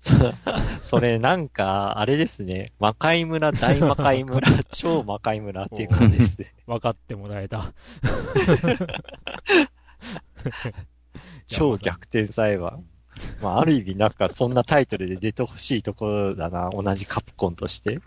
[0.00, 0.14] そ
[0.80, 2.72] それなんか、あれですね。
[2.78, 6.54] 魔界村、大魔界村、 超魔界村っていう感じですね。
[6.66, 7.72] 分かってもらえた。
[11.46, 12.84] 超逆転裁判。
[13.42, 16.70] まあ、ある意味なんかそんなタイトルで出てほしいところだな。
[16.70, 18.00] 同じカプコンとして。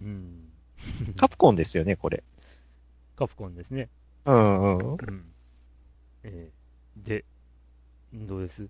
[0.00, 0.48] うん。
[1.16, 2.22] カプコンですよね、これ。
[3.16, 3.88] カプコンですね。
[4.24, 4.92] うんうん。
[4.92, 5.32] うん。
[6.24, 7.24] えー、で、
[8.12, 8.62] どうです？
[8.62, 8.68] ん？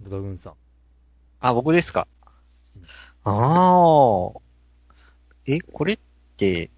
[0.00, 0.54] ドラグーンさん。
[1.40, 2.06] あ、僕ですか？
[2.76, 2.84] うん。
[3.24, 4.40] ああ。
[5.46, 5.98] え、これっ
[6.36, 6.70] て、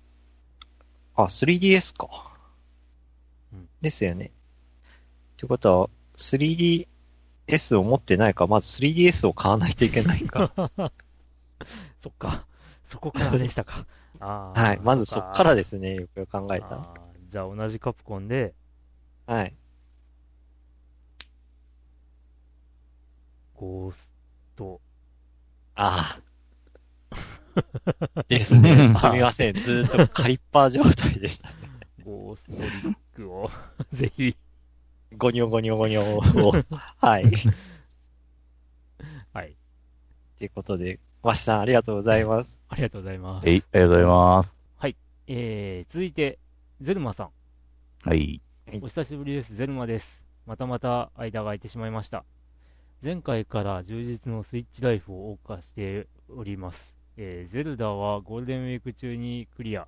[1.15, 2.37] あ、3DS か。
[3.53, 4.27] うんですよね。
[4.27, 4.31] っ
[5.37, 5.91] てことは、
[7.49, 10.53] 3DS を持ってないか、まず 3DS を買わないといけないか。
[12.01, 12.47] そっか。
[12.87, 13.87] そこからでしたか。
[14.21, 14.81] はい。
[14.83, 16.67] まずそっからでですね、よくよく考えた。
[16.67, 18.55] あーじゃあ同じカプコンで、
[19.27, 19.55] はい。
[23.55, 24.11] ゴース
[24.57, 24.81] ト、
[25.75, 26.29] ああ。
[28.29, 28.89] ですね。
[28.95, 29.61] すみません。
[29.61, 31.51] ずーっとカリッパー状態でした。
[32.05, 32.59] ゴーストリ
[32.93, 33.51] ックを、
[33.93, 34.37] ぜひ、
[35.17, 36.21] ゴニョゴニョゴニョを。
[36.99, 37.25] はい。
[39.33, 39.57] はい。
[40.37, 42.63] ということで、わしさんありがとうございます。
[42.69, 43.47] ありがとうございます。
[43.47, 44.59] はい、ありがとうございます。
[45.31, 46.39] えー、続いて、
[46.81, 47.31] ゼルマさん。
[48.01, 48.41] はい。
[48.81, 49.55] お久しぶりです。
[49.55, 50.23] ゼルマです。
[50.47, 52.25] またまた間が空いてしまいました。
[53.03, 56.95] 前回から充実のスイッチライフを謳歌しております。
[57.19, 59.87] えーゼルダはゴールデンウィーク中にクリア。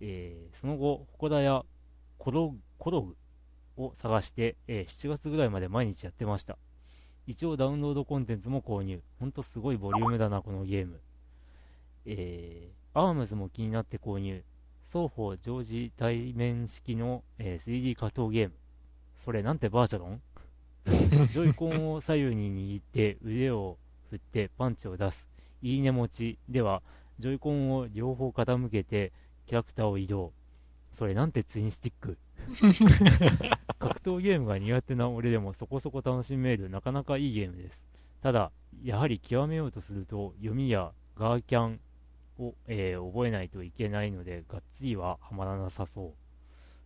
[0.00, 1.62] えーその後、祠や
[2.16, 3.16] コロコログ
[3.76, 6.56] を探して、えー7月ぐらいまで毎日やってました。
[7.26, 9.00] 一応ダウンロードコンテンツも購入。
[9.18, 11.00] ほんとすごいボリュームだな、このゲーム。
[12.06, 14.42] えー、アームズも気になって購入。
[14.92, 18.54] 双方常時対面式の、えー 3D 格闘ゲーム。
[19.24, 20.22] それなんてバーチャロン
[20.86, 23.76] ジョイコンを左右に握って腕を
[24.10, 25.26] 振ってパンチを出す。
[25.62, 26.80] いいね持ちでは、
[27.18, 29.12] ジョイコンを両方傾けて
[29.46, 30.32] キャラクターを移動。
[30.96, 32.18] それなんてツインスティック？
[33.88, 37.80] 格闘ゲームが苦手な俺でもそこそこ楽しめるなかなかいいゲームです。
[38.22, 38.50] ただ、
[38.82, 41.80] やはり極めようとすると読みやガーキャン
[42.38, 46.12] を、えー覚えないといけないので、がっつりはハマらなさそう。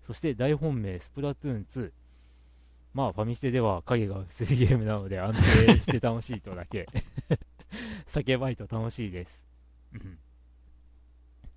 [0.07, 1.93] そして大本命、スプラトゥーン2。
[2.93, 6.89] まあ、ファミステでは影が薄いゲームなので安定して楽しいとだけ。
[8.13, 9.41] 叫ばいと楽しいです。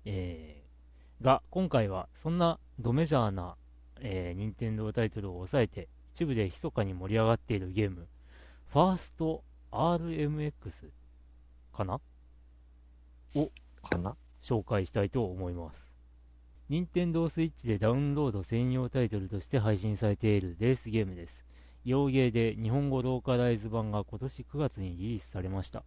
[0.04, 3.56] えー、が、今回はそんなドメジャーな、
[4.06, 8.06] えー、任天堂タイトルを抑えて、一部で密かに盛り上がっているゲーム、
[8.70, 9.42] ファースト
[9.72, 10.52] RMX
[11.74, 12.00] かな？
[13.82, 14.14] かな？
[14.42, 15.90] 紹介したいと思います。
[16.68, 21.44] 任天堂スイッチでダウンロード専用タイトルとして配信されているレースゲームです。
[21.84, 25.82] 洋芸で日本語ローカライズ版が今年9月にリリースされました。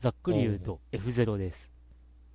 [0.00, 1.67] ざっくり言うと F0 です。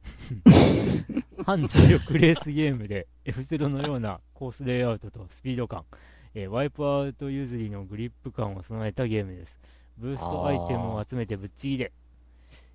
[1.45, 5.85] 反重力レースゲームで F0 のようなコースレイアウトとスピード感、
[6.33, 9.59] えーワイプアウト譲りのグリップ感を備えたゲームです。
[9.97, 11.91] ブーストアイテムを集めてぶっちぎれ。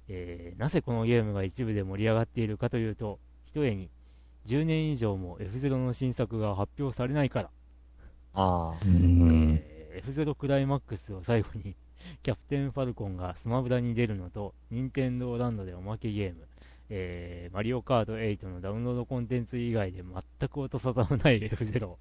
[0.08, 3.90] えーなぜこのゲームが一部で盛り上がっているかというと、ひとえに
[4.46, 7.50] 10年以上も F0 の新作が発表されないから、
[8.34, 8.78] ああ。
[8.84, 9.58] うん。
[9.60, 11.74] えー F0 クライマックスを最後に
[12.22, 16.46] キャプテンファルコンがスマブラに出るのと、任天堂ランドでおまけゲーム、
[16.90, 21.96] えーマリオカート8のダウンロードコンテンツ以外で全く音沙汰のない F0。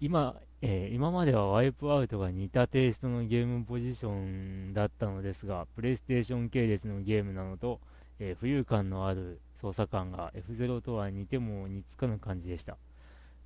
[0.00, 7.80] 今、えー今まではワイプアウトが似たテイストのゲームポジションだったのですが、プレイステーション系列のゲームなのと、
[8.18, 12.76] えー浮遊感のある操作感が F0 とは似ても似つかぬ感じでした。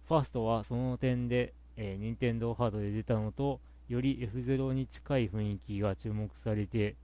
[0.08, 6.94] ファーストはその点で、えー、任天堂ハードで出たのと、より F0 に近い雰囲気が注目されて、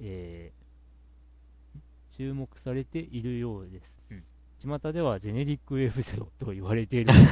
[0.00, 0.67] えー
[2.18, 3.90] 注目されているようです。
[4.10, 4.24] うん
[4.60, 7.12] 巷ではジェネリック F0 と言われている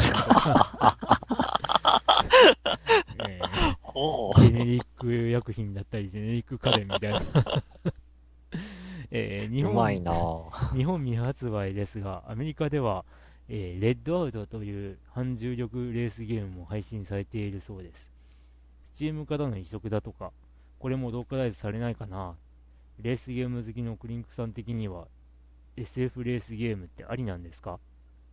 [3.29, 3.41] え
[4.37, 7.23] ジェネリック薬品だったり、ジェネリック家電みたいな。
[9.11, 9.71] えー日う。
[9.71, 10.53] うまい本。
[10.77, 13.05] 日本未発売ですが、アメリカでは、
[13.49, 18.09] えーレッドアウトという反重力レースゲームも配信されているそうです。
[18.95, 20.31] スチームからの移植だとか、
[20.79, 22.37] これもローカライズされないかな。
[23.01, 25.07] レースゲーム好きのクリンクさん的には、
[25.77, 27.79] SF レースゲームってありなんですか？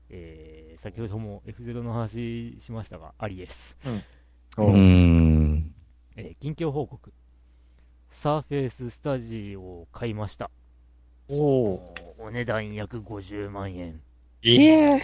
[0.10, 3.78] えー先ほども F0 の話しましたが、ありです。
[4.58, 5.74] うーん。
[6.16, 7.12] えー近況報告。
[8.12, 10.50] サーフェイススタジオを買いました。
[11.30, 11.96] おお。
[12.20, 14.00] お値段約50万円。
[14.46, 15.00] ええ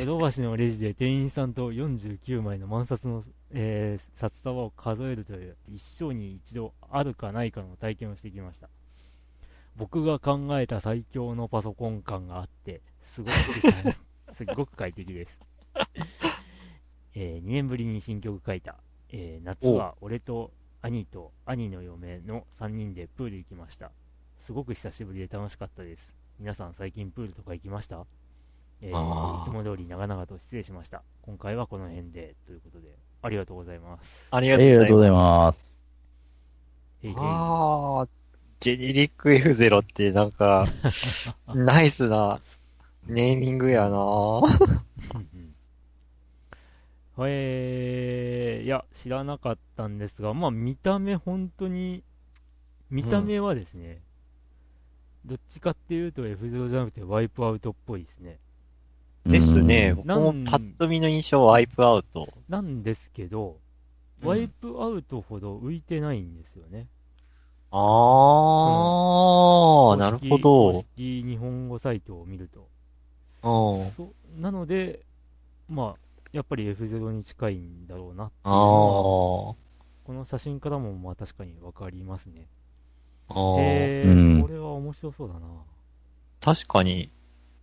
[0.00, 8.68] ヨドバシのレジで店員さんと49枚の万札の、えー札束を数えるという一生に一度あるかないかの体験をしてきました。
[9.80, 13.60] 僕が考えた最強のパソコン感があって、すごく
[14.34, 15.38] すごく快適です。
[17.14, 18.76] え2年ぶりに新曲書いた。
[19.10, 20.52] えー夏は俺と
[20.82, 23.92] 兄と兄の嫁の3人でプール行きました。
[24.40, 26.14] すごく久しぶりで楽しかったです。
[26.38, 28.06] 皆さん最近プールとか行きました？
[28.80, 31.02] えーいつも通り長々と失礼しました。
[31.22, 34.30] 今回はこの辺でということで、ありがとうございます。
[34.30, 35.80] ありあがとうございます。
[37.12, 38.08] ああ、
[38.60, 40.66] ジェネリック F0 ってなんか、
[41.54, 42.40] ナイスな
[43.06, 44.40] ネーミングやなぁ。
[45.14, 45.54] うんうん
[47.22, 52.02] えー、いや、知らなかったんですが、まあ、見た目、本当に、
[52.88, 54.00] 見た目はですね、
[55.26, 58.38] どっちかっていうと F0 じゃなくてワイプアウトっぽいですね。
[59.26, 59.94] ですね。
[59.96, 62.32] うん僕もパッと見の印象はワイプアウト。
[62.48, 63.58] なんですけど、
[64.22, 66.86] うんワイプアウトほど浮いてないんですよね。
[67.72, 67.78] あ
[69.94, 70.84] あ、なるほど公。
[70.96, 72.68] 式日本語サイトを見ると。
[73.42, 73.90] うん。
[73.92, 75.00] そなので、
[75.68, 76.00] まあ、
[76.32, 79.56] やっぱり F0 に近いんだろうなっていうあの
[80.04, 82.46] この写真からもまあ確かにわかりますね。
[83.28, 83.60] あー。
[83.60, 85.40] へうんー、これは面白そうだな。
[86.40, 87.10] 確かに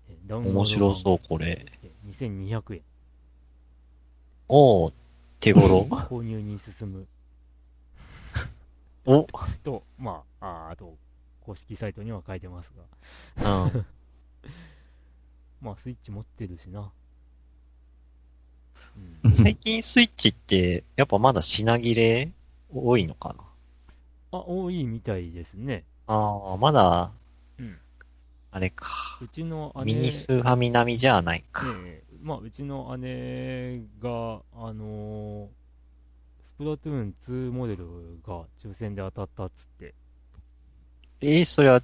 [0.10, 1.66] えダウンロード版面白そう、これ。
[1.84, 2.82] え2200円。
[4.48, 4.94] おー、
[5.42, 5.82] 手頃。
[6.10, 7.08] 購入に進む
[9.08, 9.26] お、
[9.64, 10.96] と、まあ、ああと、
[11.42, 12.72] 公式サイトには書いてます
[13.38, 13.66] が。
[13.66, 13.86] うん。
[15.62, 16.92] まあ、スイッチ持ってるしな。
[19.24, 19.32] うん。
[19.32, 22.32] 最近スイッチって、やっぱまだ品切れ
[22.74, 23.44] 多いのかな？
[24.40, 25.84] あ、多いみたいですね。
[26.08, 27.12] ああ、まだ、
[27.60, 27.78] うん
[28.52, 28.86] あれか。
[29.22, 31.66] うちの姉、ミニスーファミ並みじゃないか。
[31.66, 35.67] ねえまあ、うちの姉が、あのース
[36.58, 37.86] プラトゥーン2モデル
[38.26, 39.94] が抽選で当たったっつって、
[41.22, 41.82] えー、それは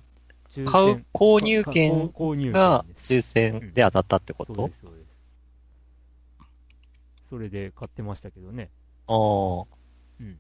[0.66, 2.12] 買う購入か券
[2.52, 4.54] が抽選で当たったってこと？
[4.56, 5.04] そうです、そうです。
[7.30, 8.70] それで買ってましたけどね。
[9.08, 9.66] ああ。
[10.20, 10.38] うん。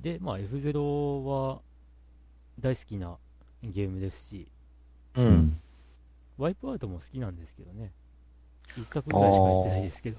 [0.00, 1.60] で、まあ F0 は
[2.60, 3.16] 大好きな
[3.62, 4.48] ゲームですし、
[5.16, 5.22] う。。
[5.22, 5.60] うん
[6.36, 7.92] ワイプアウトも好きなんですけどね。
[8.76, 10.18] 一作ぐらいしかやってないですけど。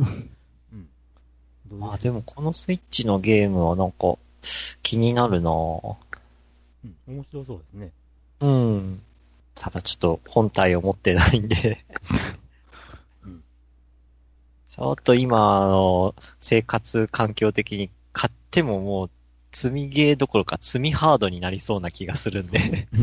[1.70, 4.16] まあでもこのスイッチのゲームはなんか
[4.82, 5.96] 気になるなぁ
[6.82, 7.92] うん、面白そうですね。
[8.40, 9.02] うん。
[9.54, 11.84] ただちょっと本体を持ってないんで
[13.24, 13.42] うん。
[14.66, 19.10] ちょっと今の生活環境的に買ってももう
[19.52, 22.88] 積みゲーどころか積みハードになりそうな気がするんで。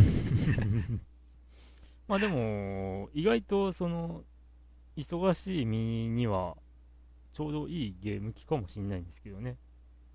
[2.07, 4.23] まあでも、意外とその、
[4.95, 6.55] 忙しい身には、
[7.37, 9.57] ちょうどいいゲーム機かもしれないんですけどね。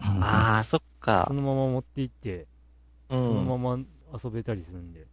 [0.00, 1.32] ああ、そっかそ。
[1.32, 2.46] のまま持って行って、
[3.10, 3.46] うそのん。
[3.58, 3.78] まま
[4.24, 5.06] 遊べたりするんで。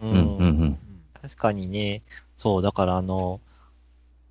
[0.00, 0.78] ううんうんうんうん
[1.20, 2.02] 確かにね、
[2.36, 3.40] そう、だからあの、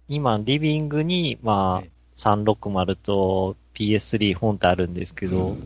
[0.09, 5.57] 今、リビングに、まあええ、360と PS3 本体あるんですけど、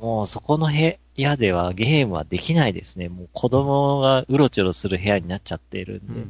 [0.00, 3.08] もうそこの部屋ではゲームはできないですね。
[3.08, 6.28] もう子供がうろちょろする部屋になっちゃってるんで。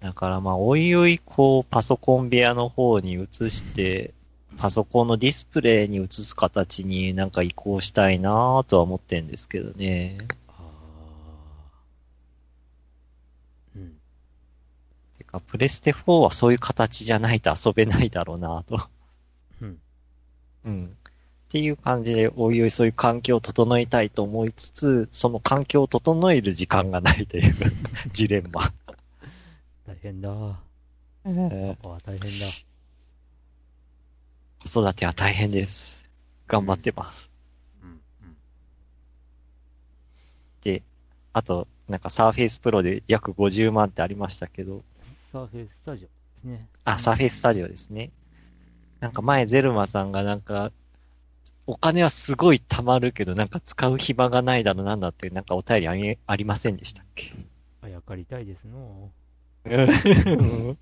[0.00, 4.12] だからまあ、おいおい、こう、パソコン部屋の方に移して、
[4.58, 10.18] パソコンのディスプレイに移す形になんか移行したいなぁとは思ってんですけどね。
[10.48, 10.62] ああ。
[13.76, 13.92] うん。
[15.18, 18.88] てか、プレステ4はそういう形じゃないと遊べないだろうなぁと。
[19.60, 19.78] うん。
[20.64, 20.96] うん。
[21.46, 27.54] っていう感じで、おいおいそういう環境を整えたいと思いつつ、その環境を整える時間がないという
[28.12, 28.72] ジレンマ。
[29.86, 30.28] 大変だ。
[31.24, 32.28] えーパパは大変だ。
[34.64, 36.10] 子育ては大変です。
[36.48, 37.30] 頑張ってます。
[37.82, 37.90] うん。
[37.90, 38.36] うん。
[40.62, 40.82] で、
[41.32, 44.82] あと、なんかサーフェイスプロで約50万ってありましたけど、
[45.32, 46.66] サーフェイススタジオですね。
[46.84, 48.10] あ、サーフェイススタジオですね。
[49.00, 50.72] なんか前、ゼルマさんがなんか、
[51.66, 57.32] お金はすごい貯まるけど、なんか使う暇がないだろなんだって、なんかお便りありありませんでしたっけ？
[57.82, 59.25] あやかりたいですのうん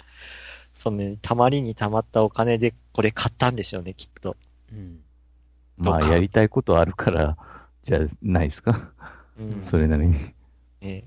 [0.75, 4.37] そのね、たまりにたまったお金でこれ買ったんでしょうね、きっと。
[4.73, 5.01] うん。
[5.77, 7.37] まあ、やりたいことあるから、
[7.83, 8.93] じゃないですか？
[9.39, 10.17] うんそれなりに。
[10.81, 11.05] ええ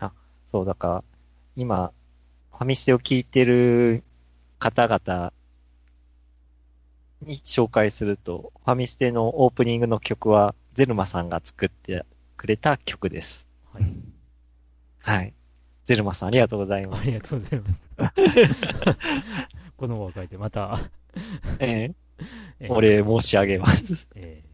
[0.00, 0.12] あ、
[0.46, 1.04] そう、だから、
[1.56, 1.92] 今、
[2.52, 4.02] ファミステを聞いてる
[4.58, 5.32] 方々
[7.22, 12.04] に紹介すると、ファミステのオープニングの曲は、ゼルマさんが作って
[12.36, 13.48] くれた曲です。
[13.72, 13.94] はい。
[15.00, 15.34] はい。
[15.88, 17.00] ゼルマさんありがとうございます。
[17.00, 18.98] ありがとうございます。
[19.78, 20.78] このを書いて、また、
[21.60, 21.94] え
[22.60, 24.06] ええお礼申し上げます。
[24.14, 24.48] えー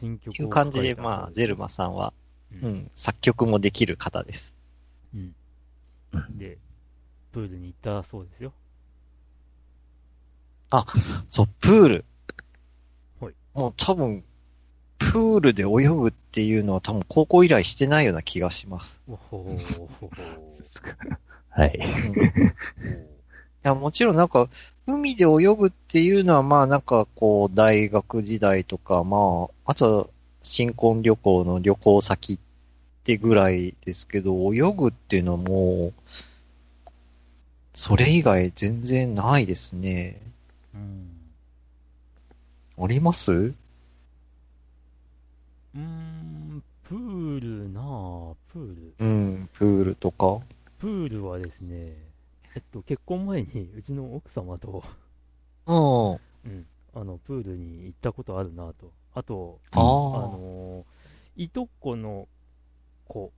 [0.00, 2.14] 新曲という感じで、まあ、ゼルマさんは、
[2.62, 4.56] ううんん、作曲もできる方です。
[5.14, 5.34] うん。
[6.38, 6.56] で、
[7.32, 8.54] プールに行ったそうですよ。
[11.28, 12.04] そう、プール。
[13.20, 14.24] はいもう多分、
[14.98, 19.00] プールで泳ぐっていうのは多分高校以来してないような気がします。
[21.50, 21.78] はい。
[21.78, 22.14] うん
[23.58, 24.48] いや、もちろんなんか、
[24.86, 30.06] 海で泳ぐっていうのはまあなんかこう、大学時代とか、まあ、あとは
[30.42, 32.38] 新婚旅行の旅行先っ
[33.02, 36.92] てぐらいですけど、泳ぐっていうのはもう、
[37.74, 40.20] それ以外全然ないですね。
[40.74, 41.10] うん。
[42.80, 43.54] あります？
[45.74, 48.94] うーん、プールなあプール。
[48.98, 50.40] うん、プールとか？
[50.78, 51.96] プールはですね、
[52.54, 54.82] えっと、結婚前にうちの奥様と、
[55.66, 56.12] うん。
[56.50, 58.92] うん、あの、プールに行ったことあるなと。
[59.14, 59.84] あと、あああ。
[60.28, 62.26] のーいとこの
[63.06, 63.30] 子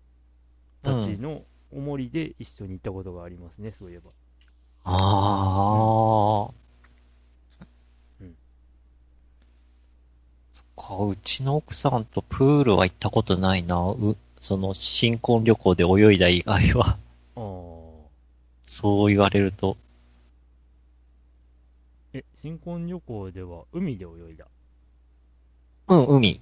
[0.82, 4.10] たちのおもりで一緒に行ったことがありますね、そういえば。
[4.84, 6.54] ああ。
[8.22, 8.34] うん
[10.52, 13.76] そっか、うちの奥さんとプールは行ったことないな。
[13.90, 16.98] う、その新婚旅行で泳いだ以外は。
[18.66, 19.76] そう言われると。
[22.12, 24.46] え、新婚旅行では海で泳いだ？
[25.88, 26.40] うん、海。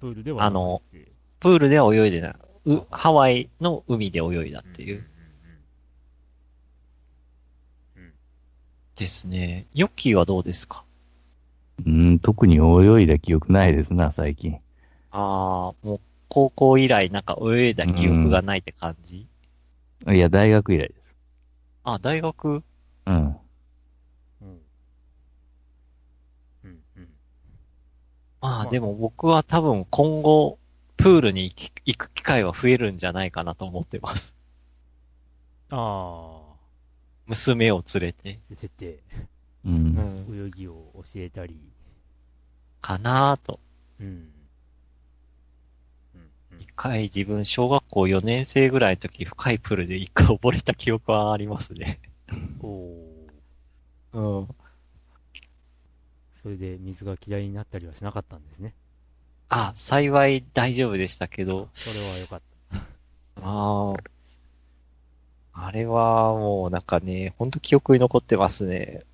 [0.00, 0.80] プールではあの
[1.40, 2.34] プールでは泳いでない。
[2.66, 5.04] うハワイの海で泳いだっていう。
[8.96, 9.66] ですね。
[9.74, 10.85] ヨッキーはどうですか？
[11.84, 14.58] うん、特に泳いだ記憶ないですな、最近。
[15.10, 19.26] ああ、もう高校以来なんか泳いだ記憶がないって感じ、
[20.08, 21.14] いや、大学以来です。
[21.84, 22.62] あ、大学？
[23.06, 23.14] うん。
[23.14, 23.36] うん
[26.64, 27.08] うんうん
[28.40, 30.58] ままああでも僕は多分今後、
[30.96, 34.34] プールに行き行く機会は増えるんじゃないかなと思ってます。
[35.70, 36.56] ああ
[37.26, 38.38] 娘を連れて。
[38.50, 38.98] 出てて
[39.66, 39.68] う。
[39.68, 40.46] うんん。
[40.48, 41.60] 泳ぎを教えたり
[42.80, 43.60] かなぁと。
[44.00, 44.30] うん
[46.58, 52.00] 一回自分小学校4年生ぐらいの時深いプールで一回溺れた記憶はありますね。
[52.60, 53.26] おお
[54.14, 54.48] うん。
[56.42, 58.72] それで水が嫌いになったりはしなかったんですね
[59.48, 62.78] あ、幸い大丈夫でしたけど、それはよかった
[63.42, 63.94] あ
[65.52, 69.04] あ、あれはもうなんかね、ほんと記憶に残ってますね。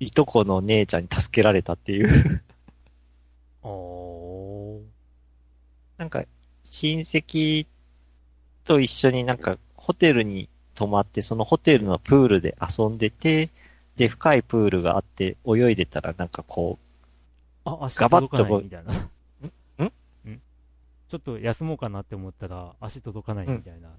[0.00, 2.42] いとこの姉ちゃんに助けられたっていう。
[3.62, 4.82] おー
[5.98, 6.24] なんか、
[6.62, 7.66] 親戚
[8.64, 13.50] と一緒になんか、ホテルに泊まって、そのホテルのプールで遊んでて、
[13.96, 16.78] で、深いプールがあって、泳いでたらなんかこ
[17.64, 18.92] あ、足ガバッと届かないみたいな。
[19.84, 20.32] ん？
[20.32, 20.42] ん？
[21.08, 23.90] ちょっと休もうかなって思ったら、足届かないみたいな。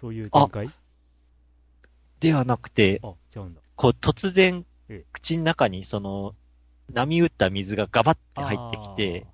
[0.00, 0.66] そういう展開？
[0.66, 0.70] う、
[2.20, 3.00] ではなくて。
[3.00, 4.64] こう突然ええ、
[5.12, 6.34] 口の中にその、
[6.92, 9.26] 波打った水がガバッて入ってきて、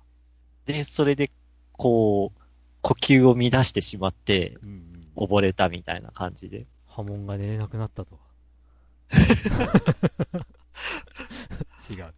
[0.65, 1.31] で、それで、
[1.71, 2.39] こう、
[2.81, 4.91] 呼吸を乱してしまって、うん。
[5.15, 6.67] 溺れたみたいな感じで。
[6.87, 8.19] 波紋が寝れなくなったと。
[11.89, 12.13] 違う。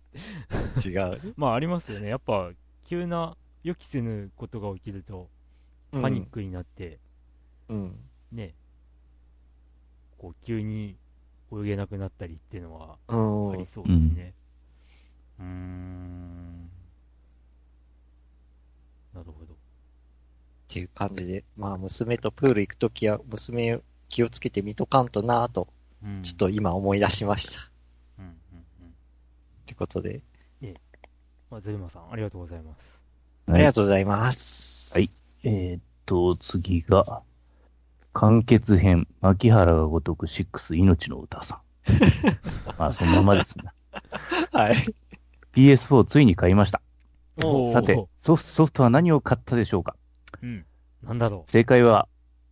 [0.89, 1.33] 違う。
[1.35, 2.07] まあありますよね。
[2.07, 2.51] やっぱ、
[2.85, 5.29] 急な予期せぬことが起きると、
[5.91, 6.99] パニックになって、
[7.69, 7.99] うん。
[8.31, 8.55] ね、
[10.17, 10.97] こう急に
[11.51, 13.47] 泳げなくなったりっていうのはうん。
[13.47, 13.53] うん。
[13.53, 14.33] ありそうですね。
[15.39, 16.69] うーん。
[19.13, 19.53] なるほど。
[19.53, 19.57] っ
[20.67, 23.79] ていう感じで、まあ娘とプール行くときは娘
[24.09, 25.67] 気をつけて見とかんとなぁと、
[26.03, 26.21] うん。
[26.23, 27.61] ちょっと今思い出しました。
[27.61, 27.63] っ
[28.19, 28.93] うんうんうん。
[29.65, 30.21] てことで、
[31.49, 32.99] まあ、ゼルマさん、ありがとうございます。
[33.47, 34.93] ありがとうございます。
[34.93, 35.09] はい。
[35.43, 37.23] えーっと、次が、
[38.19, 41.59] 完結編、牧原が如く6、命の歌さん。
[42.79, 43.65] まあ、そのままですね。
[44.51, 44.73] はい。
[45.53, 46.81] PS4 ついに買いました。
[47.43, 49.95] おーさて、ソフトソフトは何を買ったでしょうか？
[50.41, 50.65] うん。
[51.03, 51.51] なんだろう。
[51.51, 52.07] 正解は、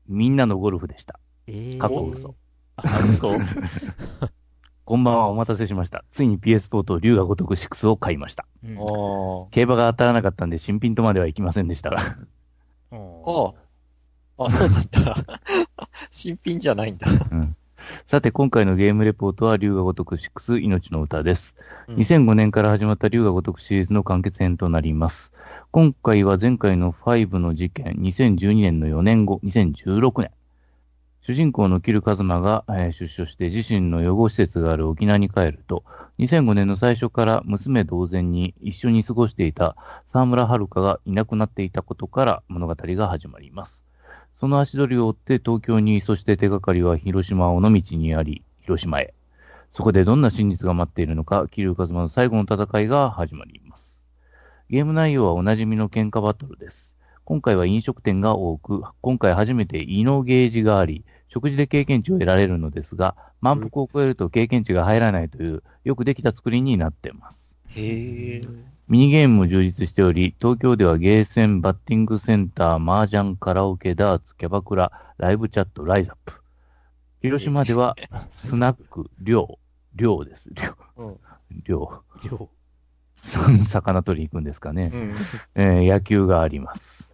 [0.07, 1.20] みんなのゴルフでした。
[1.47, 2.36] えー、過去嘘。
[2.76, 3.39] あ、そう。
[4.86, 6.05] こんばんは、お待たせしました。
[6.11, 8.45] ついに PS4 と龍が如く6を買いました。
[8.63, 8.78] うん。
[8.78, 9.49] おー。
[9.49, 11.97] 競馬が当たらなかったんで、新品とまではいきませんでしたが。
[12.91, 13.55] おーお
[14.38, 15.15] あ、そうだった。
[16.11, 17.07] 新品じゃないんだ。
[17.31, 17.55] うん
[18.07, 21.55] さて、今回のゲームレポートは、龍が如く6、命の歌です。
[21.88, 25.31] うん2005年から始まった龍が如くシリーズの完結編となります。
[25.71, 30.31] 今回は前回の5の事件、2012年の4年後、2016年。
[31.21, 35.83] 主人公のキルカズマが、えー出所して自身の予防施設がある沖縄に帰ると、
[36.19, 39.75] 2005年の最初から娘同然に一緒に過ごしていた
[40.11, 43.84] 沢村遥がいなくなっていたことから物語が始まります。
[44.38, 49.13] その足取りを追って東京に、そして手がかりは広島尾道にあり、広島へ。
[49.71, 53.97] そこでどんな真実が待っているのか、桐生一馬の最後の戦いが始まります。
[54.69, 56.91] ゲーム内容はおなじみの喧嘩バトルです。
[57.23, 67.38] 今回は飲食店が多く、今回初めて胃のゲージがあり、食事で経験値を得られるのですが、満腹を超えると経験値が入らないという、よくできた作りになっています。
[67.69, 68.74] へえ。
[68.88, 76.33] ミニゲームも充実しており、東京ではゲーセン、バッティングセンター、麻雀、カラオケ、ダーツ、キャバクラ、ライブチャット、ライザップ。
[77.21, 77.95] 広島では、
[78.36, 79.57] スナック、寮、
[79.95, 80.51] 寮です。
[80.53, 81.17] 寮、うん。
[81.63, 82.03] 寮。
[82.23, 82.49] 量。
[83.65, 84.91] 魚取り行くんですかね。
[84.93, 85.15] うん。
[85.55, 87.09] えー野球があります、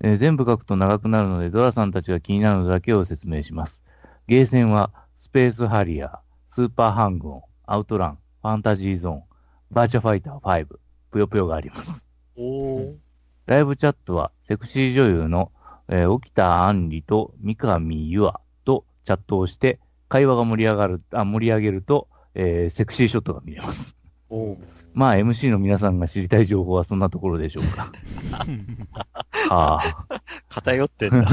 [0.00, 3.82] えー全部書くと長くなるので、ドラさんたちが気になるのだけを説明します。
[4.28, 6.10] ゲーセンは、スペースハリアー、
[6.54, 9.22] スーパーハングオン、アウトラン、ファンタジーゾーン、
[9.70, 10.66] バーチャファイター5、
[11.10, 11.90] ぷよぷよがあります。
[12.36, 12.94] おー。
[13.46, 15.52] ライブチャットは、セクシー女優の、
[15.88, 18.32] えー沖田杏里と三上優愛
[18.64, 23.97] とチャットをして、会話が盛り上がる、あ、盛り上げると、えーセクシーショットが見れます。
[24.92, 27.90] まあ、MC の皆さんが知りたい情報はそんなところでしょうか。
[29.48, 30.20] はあ。
[30.48, 31.26] 偏ってんだ。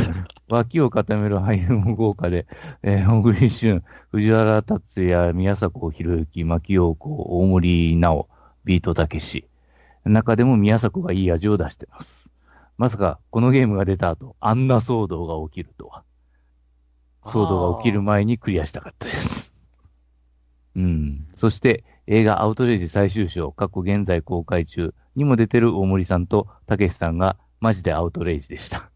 [0.48, 2.46] 脇を固める俳優も豪華で、
[2.82, 8.28] えー、小栗旬、藤原達也、宮迫博之、牧陽子、大森直、
[8.64, 9.46] ビートたけし、
[10.04, 12.28] 中でも宮迫がいい味を出してます。
[12.78, 16.04] まさか、このゲームが出た後、あんな騒動が起きるとは。
[17.24, 19.52] 騒動が起きる前にクリアしたかったです。
[20.76, 21.26] うん。
[21.34, 28.90] そして、映画アウトレイジ最終章、過去現在公開中にも出てる大森さんとたけしさんがマジでアウトレイジでした。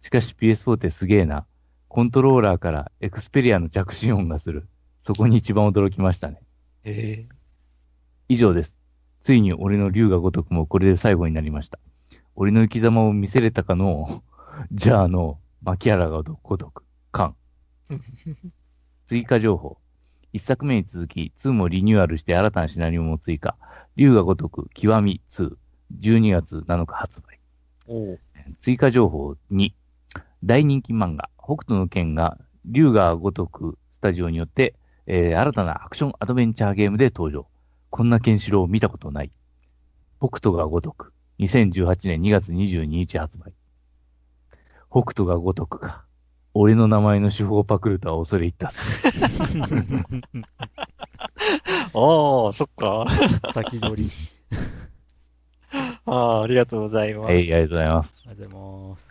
[0.00, 1.46] しかし PS4 ってすげえな。
[1.88, 4.66] コントローラーからエクスペリアの着信音がする。
[5.02, 6.40] そこに一番驚きましたね。
[6.84, 7.26] え
[8.30, 8.74] 以上です。
[9.20, 11.78] ついに俺の竜が如くもこれで最後になりました。
[12.34, 14.22] 俺の生き様を見せれたかの、
[14.72, 16.82] じゃあの、牧原が如く、
[17.12, 17.36] カン。
[19.06, 19.83] 追加情報。
[20.34, 23.56] 一作目に続き、2もリニューアルして新たなシナリオも追加。
[23.94, 25.56] 竜が如く、極み2。
[26.00, 27.38] 12月7日発売。
[28.60, 29.70] 追加情報2。
[30.42, 34.74] 大人気漫画、北斗の剣が、竜が如くスタジオによって、
[35.06, 37.46] えー新たなアクションアドベンチャーゲームで登場。
[37.90, 39.30] こんなケンシロウを見たことない。
[40.18, 43.52] 北斗が如く、2018年2月22日発売。
[44.90, 46.04] 北斗が如くか。
[46.54, 48.76] 俺の名前の手法をパクるとは恐れ入ったぜ。
[51.92, 53.06] ああ、そっか。
[53.52, 54.10] 先取り。
[56.06, 57.26] ああ、ありがとうございます。
[57.26, 58.14] はい、ありがとうございます。
[58.26, 58.58] ありがとうござい
[58.90, 59.04] ます。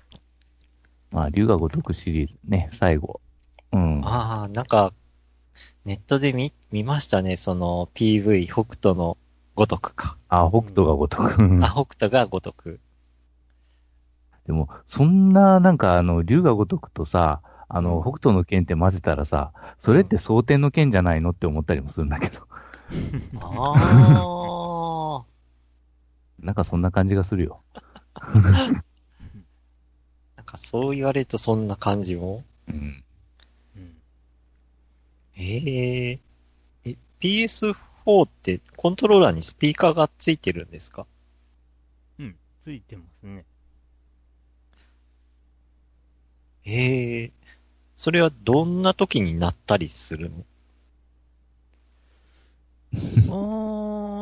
[1.11, 3.19] まあ、竜が如くシリーズね、最後。
[3.71, 4.01] うん。
[4.05, 4.93] ああ、なんか、
[5.85, 9.17] ネットで見、見ましたね、その PV、北斗の
[9.53, 10.17] ごとくか。
[10.29, 11.13] あ、北斗が如く。
[11.63, 12.79] あ、北斗がごとく。
[14.45, 22.47] でも、そんな、なんか、あの、竜が如くとさ、あの、北斗の剣って混ぜたらさ、それって蒼天の剣じゃないのって思ったりもするんだけど。
[23.39, 25.23] ああ、
[26.45, 27.61] なんかそんな感じがするよ。
[30.35, 32.43] なんかそう言われるとそんな感じも？
[32.67, 33.03] うん。
[33.77, 34.01] うん。
[35.37, 35.41] え
[36.11, 36.19] え
[36.85, 37.75] え、PS4
[38.25, 41.07] ってコントローラーにスピーカーがついてるんですか？
[42.19, 42.35] うん。
[42.65, 43.45] ついてますね。
[46.65, 47.31] ええ
[47.95, 50.45] それはどんな時になったりするの？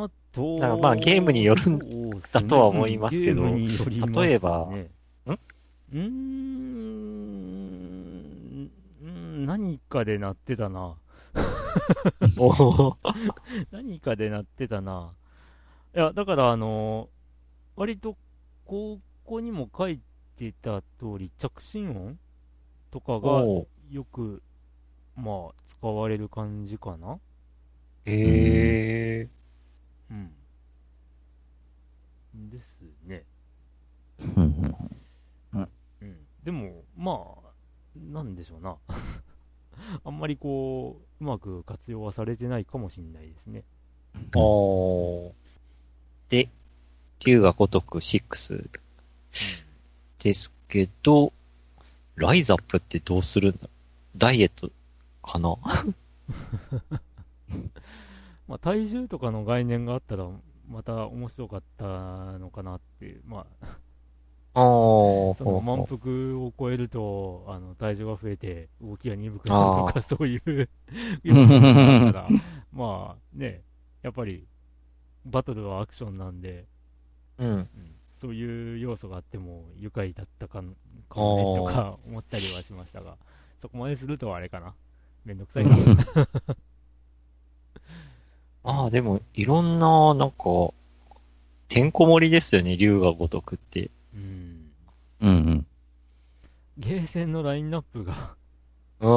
[0.04, 3.66] あーと、だからまあゲームによるんだとは思いますけどね。
[4.14, 6.00] 例えばんん、
[9.02, 10.96] うん何かで鳴ってたな。
[13.70, 15.12] 何かで鳴ってたな。
[15.94, 17.08] いや、だからあの
[17.76, 18.16] 割と、
[18.66, 20.00] ここにも書い
[20.38, 22.18] てた通り、着信音
[22.92, 23.42] とかが
[23.90, 24.42] よく、
[25.16, 27.18] まあ、使われる感じかな。
[28.04, 29.28] ええ
[30.10, 30.30] うん。
[32.50, 32.66] です
[33.06, 33.24] ね。
[34.20, 34.72] うん
[36.02, 36.18] うん。
[36.44, 37.16] でも、まあ、
[37.96, 38.76] なんでしょうな。
[40.04, 43.64] あんまりこう、うまく活用はされてないかもしれないですね。
[44.34, 45.32] おー
[46.28, 46.50] で、
[47.24, 48.68] 竜が如く6
[50.18, 51.32] ですけど、
[52.16, 53.68] ライザップってどうするんだ？
[54.16, 54.70] ダイエット
[55.22, 55.56] かな？
[58.48, 60.28] まあ、体重とかの概念があったら、
[60.68, 63.66] また面白かったのかなっていう、まあ、
[64.54, 70.68] ああ、ほ その満腹を超えると、あの体重が増えて、動きが鈍くなるとか、そういう
[72.72, 73.62] まあね、
[74.02, 74.46] やっぱり、
[75.24, 76.66] バトルはアクションなんで、
[77.38, 77.50] ううん。
[77.50, 77.68] うん
[78.22, 80.62] そういう要素があっても愉快だったか
[81.08, 83.16] かもねとか思ったりはしましたが、
[83.60, 84.76] そこまでするとあれかな。
[85.24, 85.74] めんどくさいな。
[88.62, 90.72] ああ、でも、いろんな、なんか、
[91.66, 93.90] てんこ盛りですよね、竜が如くって。
[94.14, 94.70] うん。
[95.20, 95.66] うんうん。
[96.78, 98.36] ゲーセンのラインナップが、
[99.00, 99.08] う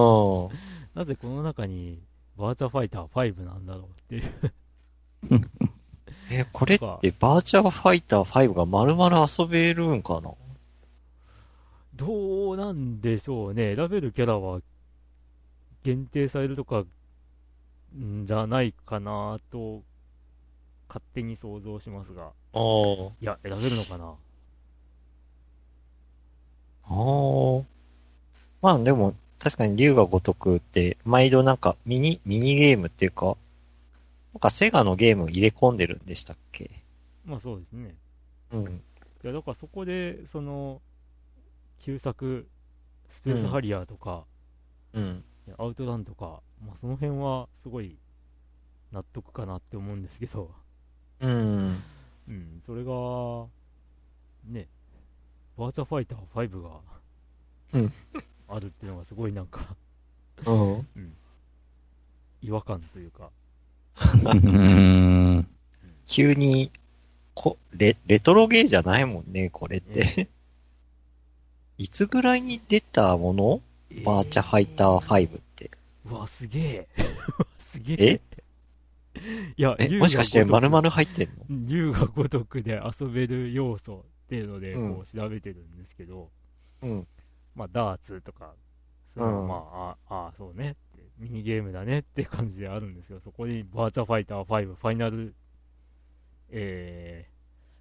[0.51, 0.58] ん。
[0.97, 2.01] なぜこの中に
[2.38, 4.32] バーチャファイター5なんだろうっていう。
[6.32, 6.86] え、これって
[7.19, 10.32] バーチャルファイター5が丸々遊べるんかな？
[11.95, 13.76] どうなんでしょうね。
[13.76, 14.59] 選べるキャラは
[15.84, 16.84] 限定されるとか、
[17.97, 19.82] んじゃないかなと、
[20.89, 22.23] 勝手に想像しますが。
[22.23, 22.61] ああ。
[23.21, 24.15] いや、選べるのかな？
[26.88, 27.63] ああ。
[28.61, 33.38] まあでも、確かに竜が如くって、毎度なんかミニ、ミニゲームっていうか、
[34.36, 36.70] なんかセガのゲーム入れ込んでるんでしたっけ？
[37.24, 37.96] まあそうですね。
[38.52, 38.66] うん。
[38.66, 38.68] い
[39.24, 40.82] や、だからそこで、その、
[41.80, 42.46] 旧作、
[43.10, 44.26] スペースハリアーとか、
[44.94, 45.24] うん。
[45.58, 47.96] アウトランとか、まあその辺はすごい
[48.92, 50.52] 納得かなって思うんですけど、
[51.22, 51.82] うん。
[52.28, 52.92] うん、それが、
[54.54, 54.68] ね、
[55.58, 56.70] バーチャファイター5が、
[57.72, 57.94] うん
[58.50, 59.78] あるっていうのがすごいなんか、
[60.46, 60.86] うん。
[62.42, 63.30] 違和感というか、うん。
[66.06, 66.72] 急に
[67.34, 70.30] こレ、レトロゲーじゃないもんね、これって。
[71.78, 73.62] いつぐらいに出たもの？
[74.04, 75.72] バーチャファイター5って。
[76.06, 76.88] うわ、すげえ。
[77.60, 78.22] すげえ。
[79.58, 81.46] いや、え、竜がもしかして丸々入ってんの？
[81.50, 84.96] 竜が如くで遊べる要素っていうので、うん。
[84.96, 86.30] こう調べてるんですけど、
[86.82, 87.08] うん。
[87.56, 88.54] まあ、ダーツとか、
[89.16, 89.48] そのうん。
[89.48, 90.76] まあ、ああ、そうね
[91.18, 93.20] ミニゲームだねって感じであるんですよ。
[93.24, 95.34] そこにバーチャファイター5、ファイナル、
[96.49, 97.28] え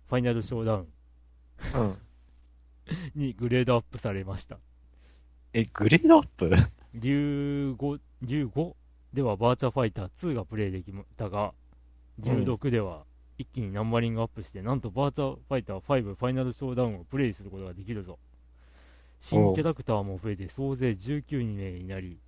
[0.06, 0.88] ー、ファイナルショーダウン
[1.74, 1.98] うん。
[3.14, 4.58] にグレードアップされました。
[5.52, 6.50] え、グレードアップ？
[6.94, 8.74] 竜5、竜5
[9.12, 11.54] ではバーチャファイター2がプレイできたが、
[12.18, 13.04] 竜6では
[13.38, 18.18] 一気にナンバリングアップして、なんとバーチャファイター5ファイナルショーダウンをプレイすることができるぞ。
[19.20, 22.18] 新キャラクターも増えて総勢19名になり、うん。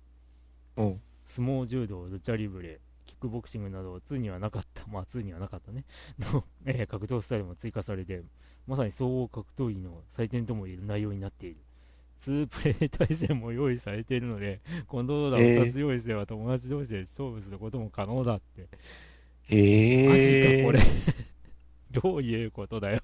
[1.27, 5.83] 相撲柔道、ルチャリブレ、キックボクシングなど2にはなかった、まあ2にはなかったね、
[6.19, 8.23] の、 えー格闘スタイルも追加されて、
[8.67, 11.57] まさに総合格闘技の祭典ともいえる内容になっている。
[12.25, 18.67] 2プレイ対戦も用意されているので、コントローラーを2つ用意すれば友達同士で勝負することも可能だって。
[19.49, 20.81] ええマジか、これ。
[22.01, 23.01] どういうことだよ。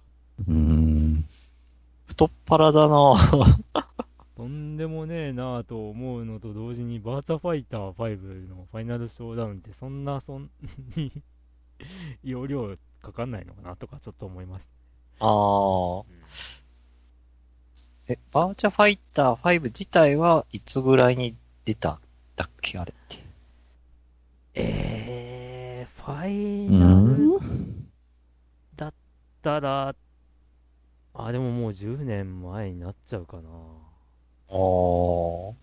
[0.47, 1.25] うーん。
[2.07, 3.13] 太っ腹だな
[4.35, 10.49] とんでもねえなぁと思うのと同時に、バーチャファイター5のファイナルショーダウンってそんな、そん
[10.95, 11.11] に、
[12.23, 14.71] 容量かかんないのかなとかちょっと思いました。
[15.19, 16.03] あー。
[18.09, 21.99] え、バーチャファイター5自体はいつぐらいに出たん
[22.35, 23.23] だっけあれって。
[24.55, 27.87] えー、ファイうナルん
[28.75, 28.93] だっ
[29.43, 29.95] たら、
[31.13, 33.92] あ、でももう10年前になっちゃうかな。
[34.53, 35.53] あー。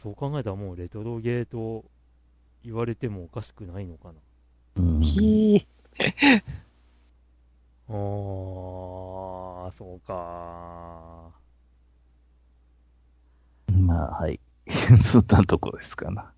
[0.00, 1.84] そう考えたらもうレトロゲーと
[2.62, 4.14] 言われてもおかしくないのかな。
[4.76, 5.02] うん。
[7.88, 11.32] あー、そうか
[13.72, 14.38] まあ、はい。
[15.02, 16.32] そんなとこですかな。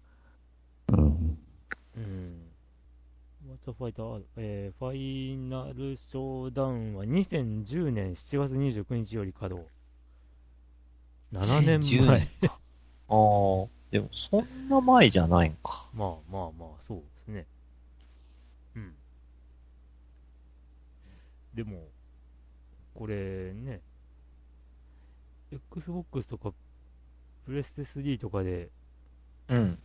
[0.88, 1.38] うん。
[1.96, 2.46] うん。
[3.46, 9.68] バーチャファイター、えー、ファイナルショーダウンは2010年7月29日より稼働。
[11.32, 12.28] 7年2010前。
[13.08, 13.68] あー。
[13.90, 15.90] でも、そんな前じゃないんか。
[15.94, 17.46] まあまあまあ、そうですね。
[18.76, 18.94] うん。
[21.54, 21.88] でも、
[22.94, 23.80] これね、
[25.50, 26.52] Xbox とか、
[27.44, 28.70] プレステ3とかで
[29.48, 29.78] うん。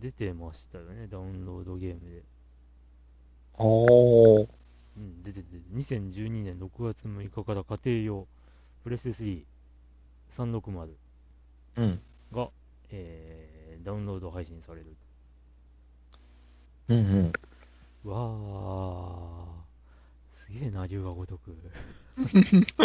[0.00, 2.22] 出てましたよね、ダウンロードゲームで。
[3.54, 4.48] おー。
[4.96, 8.28] うん、出てて、2012年6月6日から家庭用、
[8.84, 9.42] プレステ3、
[10.36, 10.88] 360
[11.76, 12.00] うん。
[12.32, 12.50] が、
[12.90, 14.94] えー、ダウンロード配信される。
[16.88, 17.32] うんうん。
[18.04, 21.56] うわー、すげえな、龍が如く。
[22.76, 22.84] ぷ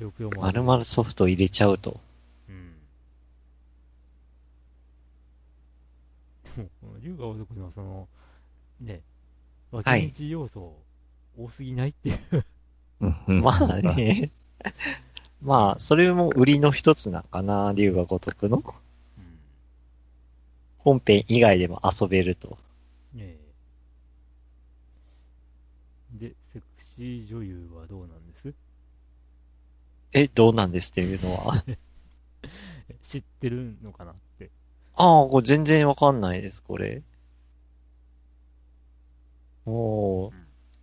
[0.02, 2.00] よぷよもある丸々ソフト入れちゃうと。
[2.48, 2.74] うん。
[6.56, 8.08] でも、この龍が如くのその、
[8.80, 9.00] ね、
[9.70, 10.76] 脇はい道要素
[11.38, 12.44] 多すぎないっていう。
[13.00, 13.76] うんまあ。
[13.96, 14.30] ね。
[15.42, 18.58] まあ、それも売りの一つなんかな、龍が如くの。
[18.58, 19.38] うん。
[20.78, 22.58] 本編以外でも遊べると。
[23.16, 23.38] え
[26.14, 26.64] えで、セク
[26.96, 28.54] シー女優はどうなんです？
[30.12, 31.64] え、どうなんですっていうのは？
[31.66, 31.78] え
[33.02, 34.50] 知ってるのかなって。
[34.96, 37.02] ああ、これ全然わかんないです、これ。
[39.66, 40.32] おー。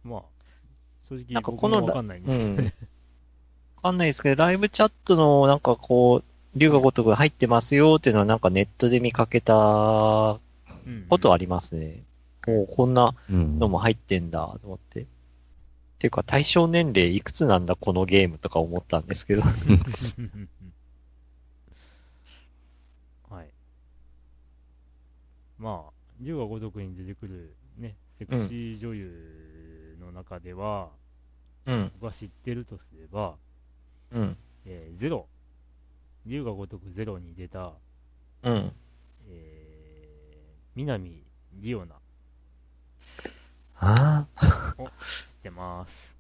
[0.04, 0.24] まあ、
[1.10, 2.74] 正直なんかこの僕もわかんないんですけどね。
[3.78, 10.40] わかんないですけど、ライブチャットのなんかこう、龍が如く入ってますよっていうのはなんかネットで見かけたこ
[10.86, 12.04] うんとありますね。
[12.48, 15.02] おうこんなうんのも入ってんだと思って。
[15.02, 15.06] っ
[16.00, 19.42] ていうか対象年齢いくつなんだこのゲームとか思ったんですけど。
[23.30, 23.48] はい。
[25.58, 25.92] まあ、
[26.22, 29.77] 龍が如くに出てくるね、セクシー女優
[30.08, 30.90] の中では、
[31.66, 33.36] うん、僕が知ってるとすれば、
[34.12, 35.28] うん、えーゼロ。
[36.26, 37.74] 龍が如くゼロに出た、
[38.44, 38.72] うん。
[39.30, 41.96] えー、南リオナ
[43.80, 44.28] あ
[44.78, 46.16] を 知ってます。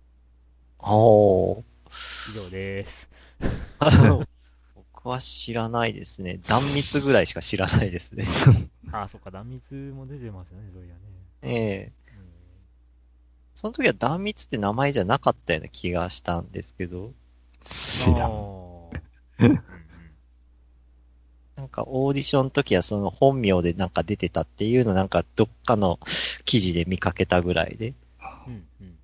[0.79, 2.31] あ、おー。
[2.31, 3.09] 以上です。
[4.75, 6.39] 僕は知らないですね。
[6.47, 8.25] 断密ぐらいしか知らないですね。
[8.91, 11.01] あー、そっか、断密も出てましたね、そういやね。
[11.41, 12.06] ええうん
[13.57, 17.11] その時は断密って名前じゃなかったような気がしたんですけど、
[17.67, 18.91] 知らん。
[21.55, 25.99] なんかオーディションの時はその本名でなんか出てたっていうのなんかどっかの
[26.45, 27.95] 記事で見かけたぐらいで、
[28.45, 28.97] うん、うん、うん。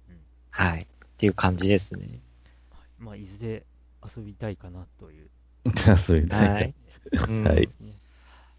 [0.51, 0.81] はい。
[0.81, 0.85] っ
[1.17, 2.19] ていう感じですね。
[2.99, 3.63] まあ、いずれ
[4.15, 5.29] 遊びたいかなという。
[5.97, 6.35] そういうね。
[6.35, 6.75] はい。
[7.27, 7.43] うん。
[7.43, 7.67] はい。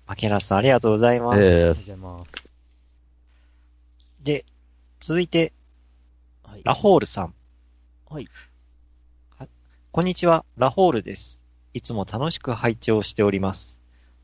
[0.08, 1.38] マケラスさんありがとうございます。
[1.38, 2.44] えーありがとうございます。
[4.24, 4.44] で、
[4.98, 5.52] 続いて、
[6.44, 6.60] はい。
[6.62, 7.34] ラホールさん。
[8.06, 8.28] はい。
[9.90, 11.42] こんにちは、ラホールです。
[11.72, 13.80] いつも楽しく拝聴しております。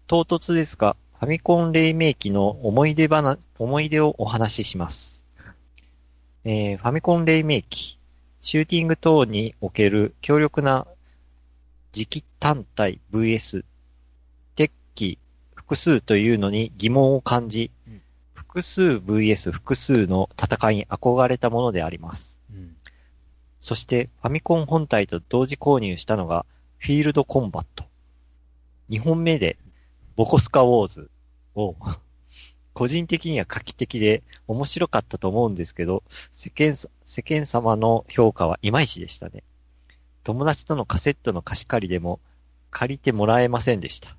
[0.07, 5.27] 唐突ですが、ファミコン黎明期の思い出話、思い出をお話しします。
[6.45, 7.99] えーファミコン黎明期、
[8.41, 10.87] シューティング等における強力な
[11.93, 13.65] 磁気単体 VS、
[14.57, 15.19] 鉄器、
[15.55, 18.03] 複数というのに疑問を感じうん、
[18.51, 22.43] 複数 VS 複数の戦いに憧れたものであります。
[22.53, 22.75] うん。
[23.61, 26.45] そしてファミコン本体と同時購入したのが
[26.79, 27.85] フィールドコンバット。
[28.89, 29.57] 2本目で
[30.17, 31.11] ボコスカウォーズ
[31.55, 31.77] を
[32.73, 39.45] 個人的には画期的で面白かったと思うんですけど、世間さ、世間様の評価はいまいちでしたね。
[40.25, 42.19] 友達とのカセットの貸し借りでも
[42.73, 44.17] 借りてもらえませんでした。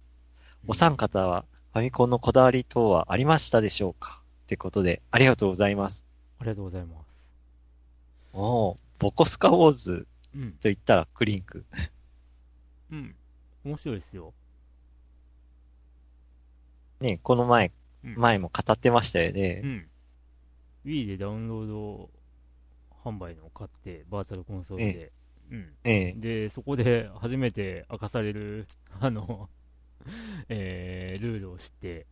[0.68, 1.44] お三方は
[1.74, 4.22] ファミコンのこだわり等はありましたでしょうか？
[4.44, 6.06] ってことで、ありがとうございます。
[6.40, 7.06] ありがとうございます。
[8.34, 10.06] おーボコスカウォーズ
[10.36, 10.52] うん。
[10.52, 11.64] と言ったらクリンク。
[12.92, 13.16] うん。
[13.64, 14.34] 面白いですよ。
[17.00, 17.72] ね、この前、
[18.04, 19.62] うん前も語ってましたようね。
[19.62, 19.88] ん。
[20.86, 22.10] Wii でダウンロード
[23.06, 25.12] 販売のを買って、バーチャルコンソールで。
[25.52, 25.74] うん。
[25.86, 26.14] ええ。
[26.18, 28.68] で、そこで初めて明かされる、
[29.00, 29.50] あの、
[30.50, 32.06] えー、ルールを知って、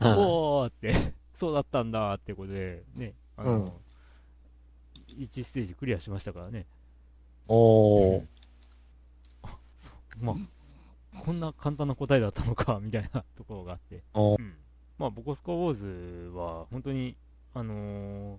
[0.00, 3.80] うんおーって、 そうだったんだってことで、ね、あの、
[5.08, 6.66] 1ステージクリアしましたからね。
[7.48, 8.26] おー。
[10.20, 10.36] ま
[11.12, 14.02] あ、こんな簡単な答えだったのか、みたいなところがあって。
[14.14, 14.54] おうん。
[14.98, 17.16] まあ、ボコスカウォーズは、本当に、
[17.52, 18.38] あの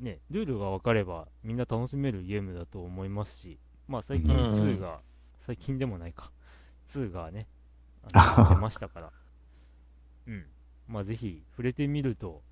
[0.00, 5.00] ね、ルールが分かれば、みんな楽しめるゲームだと思いますし、まあ、最近うんうん2が、
[5.46, 6.30] 最近でもないか、
[6.94, 7.46] 2がね、
[8.12, 9.12] あの出ましたから、
[10.26, 10.46] うん。
[10.88, 12.42] まあ、ぜひ、触れてみると、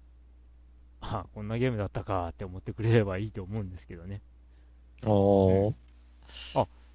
[1.00, 4.20] あ、こんなゲームだったかって思ってくれればいいと思うんですけどね。
[5.04, 5.74] おー。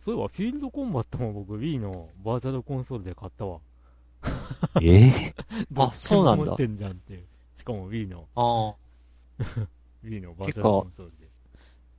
[0.04, 3.60] そういえば、フィールドコンバットも僕、Wii のバーチャルコンソールで買ったわ。
[4.82, 5.36] ええ
[5.76, 7.26] あそうなんだ持ってんじゃんっていう。
[7.58, 8.76] しかも Wii の、あ
[9.42, 9.44] あ。
[10.04, 11.28] Wii のバーチャルコンソールで。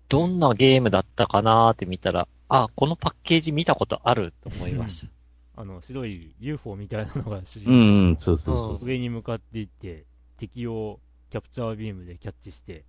[0.09, 5.14] どんなゲームだったかなーって見たら、あ、このパッケージ見たことあると思いました。
[5.57, 8.89] あの、白い UFO みたいなのが主う人ん、うん、そうそううんそう。
[8.89, 10.05] 上に向かっていって、
[10.37, 11.01] 敵を
[11.31, 12.85] キャプチャービームでキャッチして、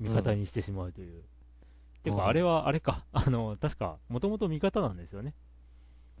[0.00, 1.22] 味方にしてしまうという。
[2.02, 5.34] てうんか、あれは、あれか、 あの、確か、もともと味方なんですよね。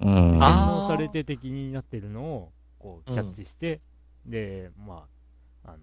[0.00, 0.38] うん。
[0.38, 3.80] 洗脳されて敵になってるのを、こう、キャッチして、
[4.26, 5.08] で、ま
[5.64, 5.78] あ、あの、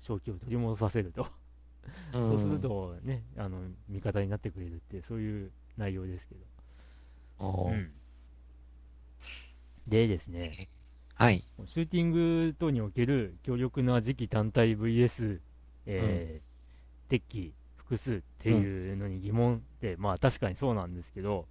[0.00, 1.26] 正気を取り戻させると。
[2.12, 6.40] そうすると、ね、あの、味方になってくれるって、そういう内容ですけど。
[7.38, 7.92] おーうん。
[9.86, 10.68] でですね、
[11.14, 11.44] はい。
[11.66, 15.40] シューティング等における強力な磁気単体 VS、
[15.86, 16.54] えー
[17.10, 21.46] 鉄器複数っていうのに疑問って、まあ確かにそうなんですけど、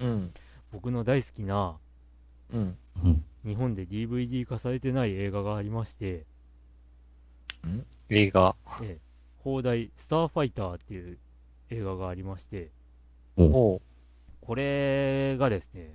[0.00, 0.32] うん。
[0.72, 1.76] 僕の大好きな
[2.52, 2.76] うん。
[3.04, 3.24] うん。
[3.44, 6.24] 日本で DVD 化されてない映画がありまして、
[8.08, 8.56] 映画。
[8.82, 9.06] えー
[9.46, 11.18] 放題スターファイターっていう
[11.70, 12.70] 映画がありまして、
[13.36, 13.80] おー。
[14.40, 15.94] これがですね、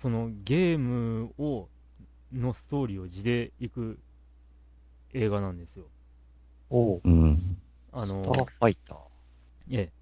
[0.00, 1.68] そのゲームを、
[2.32, 3.98] のストーリーを地で行く
[5.14, 5.86] 映画なんですよ。
[6.70, 7.00] おー。
[7.04, 7.58] うん。
[7.92, 8.98] あのスターファイター。
[9.70, 9.92] ええ。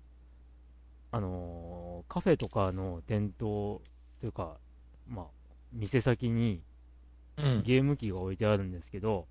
[1.12, 3.80] あのーカフェとかの店頭
[4.20, 4.56] というか、
[5.08, 5.26] まあ、
[5.72, 6.60] 店先に
[7.36, 7.62] うん。
[7.64, 9.26] ゲーム機が置いてあるんですけど、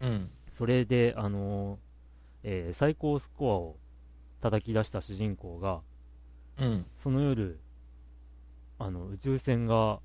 [0.00, 0.30] うん。
[0.56, 1.78] それで、あのー
[2.44, 3.76] えー最高スコアを
[4.40, 5.80] 叩き出した主人公が、
[6.58, 6.86] うん。
[7.02, 7.58] その夜、
[8.80, 10.00] あの、宇宙船が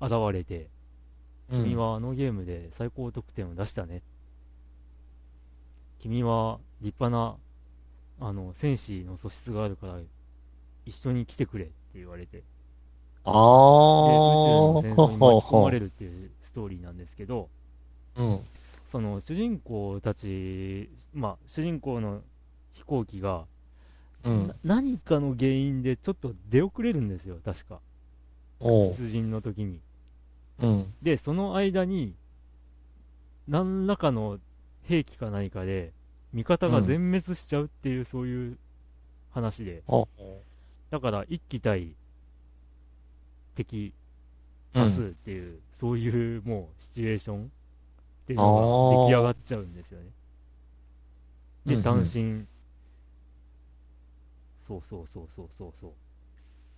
[0.00, 0.68] 現れて、
[1.50, 4.02] 君はあのゲームで最高得点を出したね。
[6.00, 7.36] 君は立派な、
[8.28, 10.00] あの、戦士の素質があるから、
[10.84, 12.44] 一緒に来てくれって言われて、で、
[13.24, 14.72] あ宇宙ー。
[14.72, 17.48] の戦争に巻き込まれるっていうストーリーなんですけど、
[18.16, 18.40] うん。
[18.90, 22.22] その主人公たち、まあ、主人公の
[22.72, 23.46] 飛行機が、
[24.26, 24.54] うんな。
[24.64, 27.80] 何かの原因でちょっと出遅れるんですよ、確か。
[28.60, 29.80] 出陣の時に。
[30.60, 30.94] うん。
[31.02, 32.14] で、その間に、
[33.48, 34.38] 何らかの
[34.84, 35.92] 兵器か何かで、
[36.32, 38.58] 味方が全滅しちゃうっていう、そういう
[39.30, 40.08] 話で、お
[40.90, 41.94] だから一機対
[43.54, 43.92] 敵
[44.74, 47.48] 出すっていう、そういうもうシチュエーションっ
[48.26, 50.06] ていうのが出来上がっちゃうんですよね。
[51.66, 52.46] で、うんうん単身、
[54.66, 55.92] そうそうそうそうそうそう。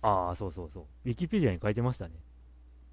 [0.01, 0.83] ああ、そうそうそう。
[1.05, 2.13] ウィキペディアに書いてましたね。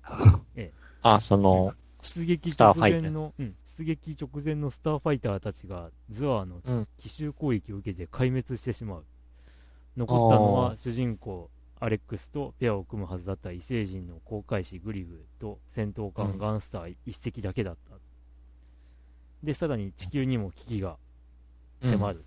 [1.03, 9.05] あ、その、出撃直前の、うん、出撃直前のスターファイターたちがズワーのうん奇襲攻撃を受けて壊滅してしまう。
[9.97, 17.97] 残ったのあは主人公アレックスとペアを組むはずだった異星人の航海士グリグと戦闘艦うんガンスター一隻だけだった。
[19.43, 20.97] で、さらに地球にも危機が
[21.83, 22.25] 迫る。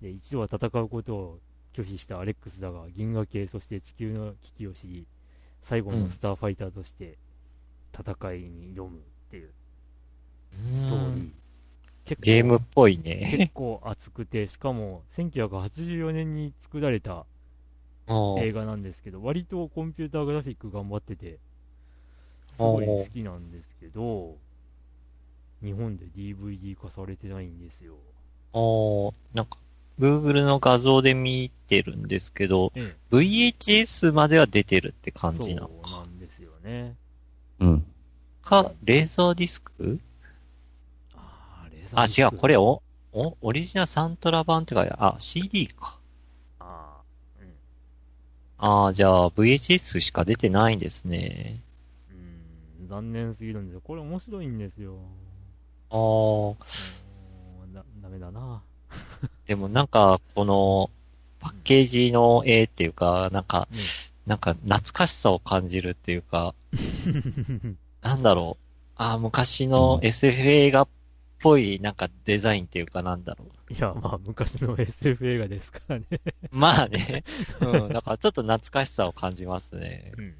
[0.00, 1.38] で、一度は戦うことを
[1.72, 5.06] 拒否したアレックスだが、銀河系、そして地球の危機を知り、
[5.62, 7.18] 最後のスターファイターとして
[7.92, 9.00] 戦いに挑むっ
[9.30, 9.50] ていう
[10.52, 11.30] うんストーリー。
[12.04, 13.34] 結構ゲームっぽいね。
[13.36, 17.24] 結構熱くて、しかも1984年に作られた
[18.40, 21.38] 映画なんですけど、割とコンピューターグラフィック頑張ってて、
[22.56, 24.36] すごい好きなんですけど、
[25.62, 27.94] 日本で DVD 化されてないんですよ。
[28.52, 29.58] おーなんか、
[30.00, 36.94] Google の画像で見てるんですけど、え VHS までは出てるって感じなのそうなんですよね。
[37.60, 37.84] うん。
[38.42, 40.00] か、レーザーディスク？
[41.14, 42.82] あーレーザーあ、違う、ディスクこれお、
[43.12, 45.98] お、オリジナルサントラ版ってか、あ、CD か。
[46.60, 47.52] あーうん
[48.58, 51.60] ああ、じゃあ VHS しか出てないんですね。
[52.10, 53.80] うーん、残念すぎるんですよ。
[53.82, 54.96] これ面白いんですよ。
[55.90, 58.62] ああ、だ、ダメだな。
[59.50, 60.90] でもなんか、この、
[61.40, 63.78] パッケージの絵っていうか、なんか、ね
[64.24, 66.54] なんか懐かしさを感じるっていうか、
[68.00, 68.64] なんだろう。
[68.94, 70.88] ああ、昔の SF 映画っ
[71.40, 73.72] ぽいなんかデザインっていうかなんだろう。
[73.72, 76.06] いや、まあ、昔の SF 映画ですからね。
[76.52, 77.24] まあね。
[77.60, 77.92] うん。
[77.92, 80.12] だからちょっと懐かしさを感じますね。
[80.16, 80.34] うんうん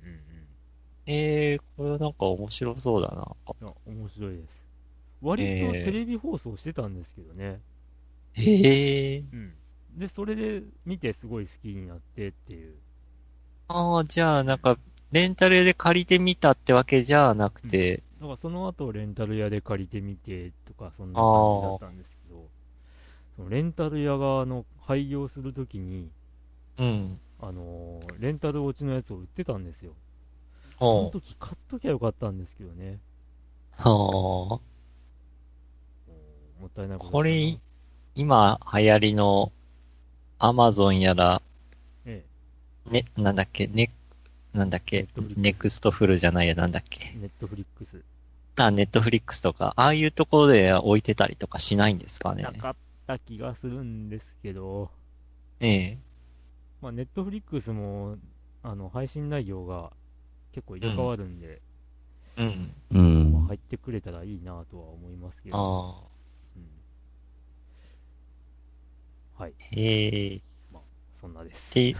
[1.06, 3.26] ええー、これなんか面白そうだな。
[3.60, 3.68] うん。
[3.70, 4.60] あ面白いです。
[5.20, 7.60] 割とえーテレビ放送してたんですけどね。
[8.34, 9.18] へえ。
[9.32, 9.52] うん。
[9.96, 12.74] で、それで見てすごい好きになってっていう。
[13.68, 14.78] ああ、じゃあなんか、
[15.12, 22.44] レンタル屋で借りてみたってわけじゃなくて、だからその後レンタル屋で借りてみてとか、そんな感じだったんですけど、
[23.36, 26.10] そのレンタル屋側の廃業するときに、
[26.78, 27.20] うん。
[27.40, 29.92] あのーレンタル落ちのやつを売ってたんですよ。
[30.78, 31.10] その。
[31.10, 32.98] 時買っときゃよかったんですけどね。
[33.78, 34.70] はあ。
[36.60, 37.58] もったいないことこれ、
[38.14, 39.52] 今流行りの、
[40.38, 41.42] アマゾンやら、
[42.06, 42.24] え
[42.90, 43.90] ね、なんだっけ、ね、
[44.52, 45.06] なんだっけ、
[45.36, 47.18] ネクストフルじゃないや、なんだっけえ、。
[47.18, 48.02] ネットフリックス。
[48.56, 52.52] あ、ネットフリックスとか、ああいうところで置いてたりとかしないんですかねな。
[52.52, 54.90] かった気がするんですけど、
[55.60, 55.98] ええ。
[56.80, 58.16] まあ、ネットフリックスも、
[58.62, 59.92] あの、配信内容が
[60.52, 61.60] 結構入れ替わるんで、
[62.36, 62.74] うん。
[62.92, 63.32] うん。
[63.32, 66.08] まあ、入ってくれたらいいなとは思いますけど、ああ。
[66.56, 66.64] うん
[69.40, 70.40] はい、へえ。
[71.18, 71.74] そんなです。
[71.74, 71.96] で、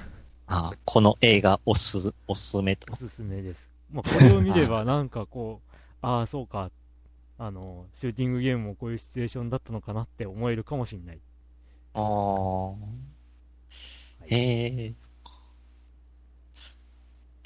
[0.47, 2.97] あこの映画おす、おすすめとお。
[2.97, 3.67] すすめです。
[3.91, 5.77] まあ、これを見れば、なんかこう、
[6.07, 6.71] ああ、そうか、
[7.39, 11.19] あの、シューティングゲームもこういうシチュエーションだったのかなって思えるかもしれない。
[11.95, 12.75] ああ。
[14.27, 14.95] へえ。
[15.01, 15.41] そっか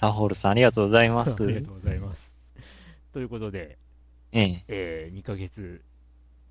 [0.01, 1.41] ラホールさんありがとうございまあす。
[1.47, 2.31] りがとうございます。
[3.13, 3.79] ということで、
[4.33, 4.65] ええ。
[4.67, 5.81] えー、2ヶ月、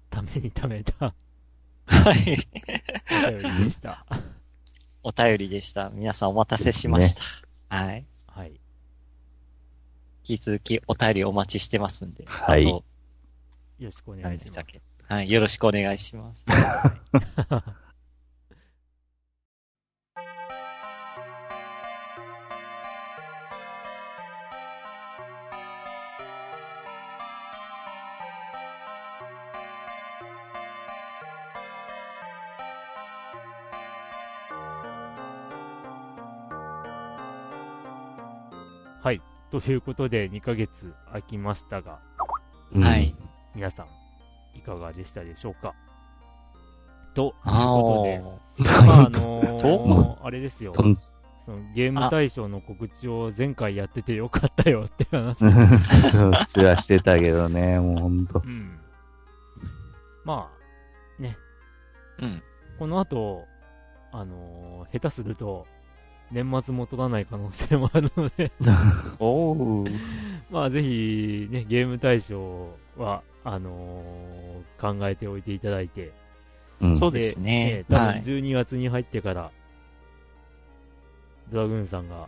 [0.09, 1.13] ために貯めた
[1.85, 2.37] はい。
[3.13, 4.05] お便りでした。
[5.03, 5.89] お便りでした。
[5.89, 7.75] 皆さんお待たせしました。
[7.75, 8.05] はい。
[8.27, 8.51] はい。
[10.27, 12.25] 引き続きお便りお待ちしてますんで。
[12.25, 12.83] はいよ
[13.79, 14.59] ろしくお願いします
[15.09, 15.31] はい。
[15.31, 16.45] よろしくお願いします。
[39.61, 41.99] ということで、2ヶ月空きましたが、
[42.73, 43.15] うんはい。
[43.53, 45.75] 皆さん、いかがでしたでしょうか？
[47.13, 48.03] というあこ
[48.57, 50.73] とで、ーまあ、あのー あれですよ。
[50.75, 50.97] その
[51.75, 56.09] ゲーム大賞の告知を前回やっててよかったよって話です。
[56.49, 58.41] そうしてたけどね、もうほんと。
[58.43, 58.79] うん。
[60.25, 60.49] ま
[61.19, 61.37] あ、ね、
[62.19, 62.41] うん。
[62.79, 63.45] この後、
[64.11, 65.67] あのー下手すると、
[66.33, 68.51] 年末も取らない可能性もあるので、
[69.19, 69.99] おー。
[70.49, 74.43] まあぜひ、ね、ゲーム大賞は、あのー
[74.79, 76.11] 考えておいていただいて、
[76.81, 77.93] うんそうですねえ。
[77.93, 78.23] ー多分はい。
[78.23, 79.51] 12月に入ってから、
[81.51, 82.27] ドラグーンさんが、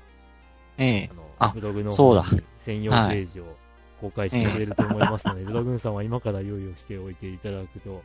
[0.77, 1.15] ええあ。
[1.15, 3.57] のあブログのそうだ方に専用ページを
[3.99, 8.03] 公開してくれると思いますので、 ドラグーンさんは今から用意をしておいていただくと、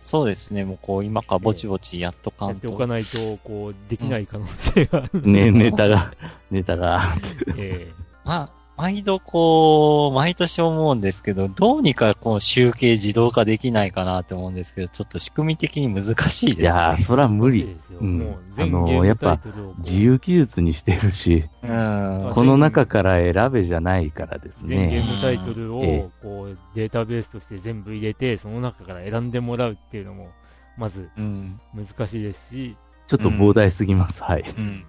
[0.00, 2.78] そうですね、もうこう今からぼちぼちやっとかやっておんと。
[2.78, 5.22] かないと、こう、できない可能性がある。
[5.22, 6.12] ね、ネタが、
[6.50, 7.16] ネタが。
[7.56, 7.92] え
[8.24, 16.82] まあ、毎度こう、毎年思うんですけど、どうにかこう集計自動化できないかなって思うんですけど、ちょっと仕組み的に難しいいですね。
[16.82, 17.66] やー、そらえ無理。
[17.66, 18.00] ですよ。
[18.00, 19.40] うんもう、全あのやっぱ
[19.78, 22.30] 自由記述にしてるし、うん。
[22.34, 24.76] この中から選べじゃないからですね。
[24.76, 30.28] 全ゲームタイトルええをこうデータベースとして全部入れて、その中から選んでもらうっていうのも、
[30.76, 31.58] まずうん。
[31.74, 32.76] 難しいですし、
[33.06, 34.22] ちょっと膨大すぎます。
[34.22, 34.54] はい。
[34.56, 34.84] うん。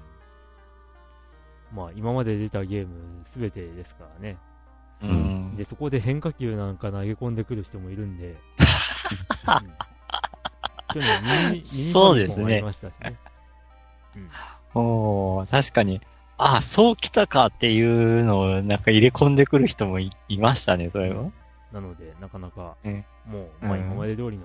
[1.74, 4.38] まあ今まで出たゲームすべてですからね。
[5.02, 5.56] うん。
[5.56, 8.28] で、そこで変化球なんか投げ込んでくる人もいるんで。
[8.28, 8.38] うん
[10.90, 13.18] 去年ミニ、ミニそうですねましたしね。
[14.16, 14.30] うん
[14.74, 16.02] おー確かに、
[16.38, 21.32] あ、そうきたかっていうのをなんか入れ込んでくる人もいいましたね、それは。
[21.72, 24.44] なので、なかなかうん、もう、まあうん今まで通りの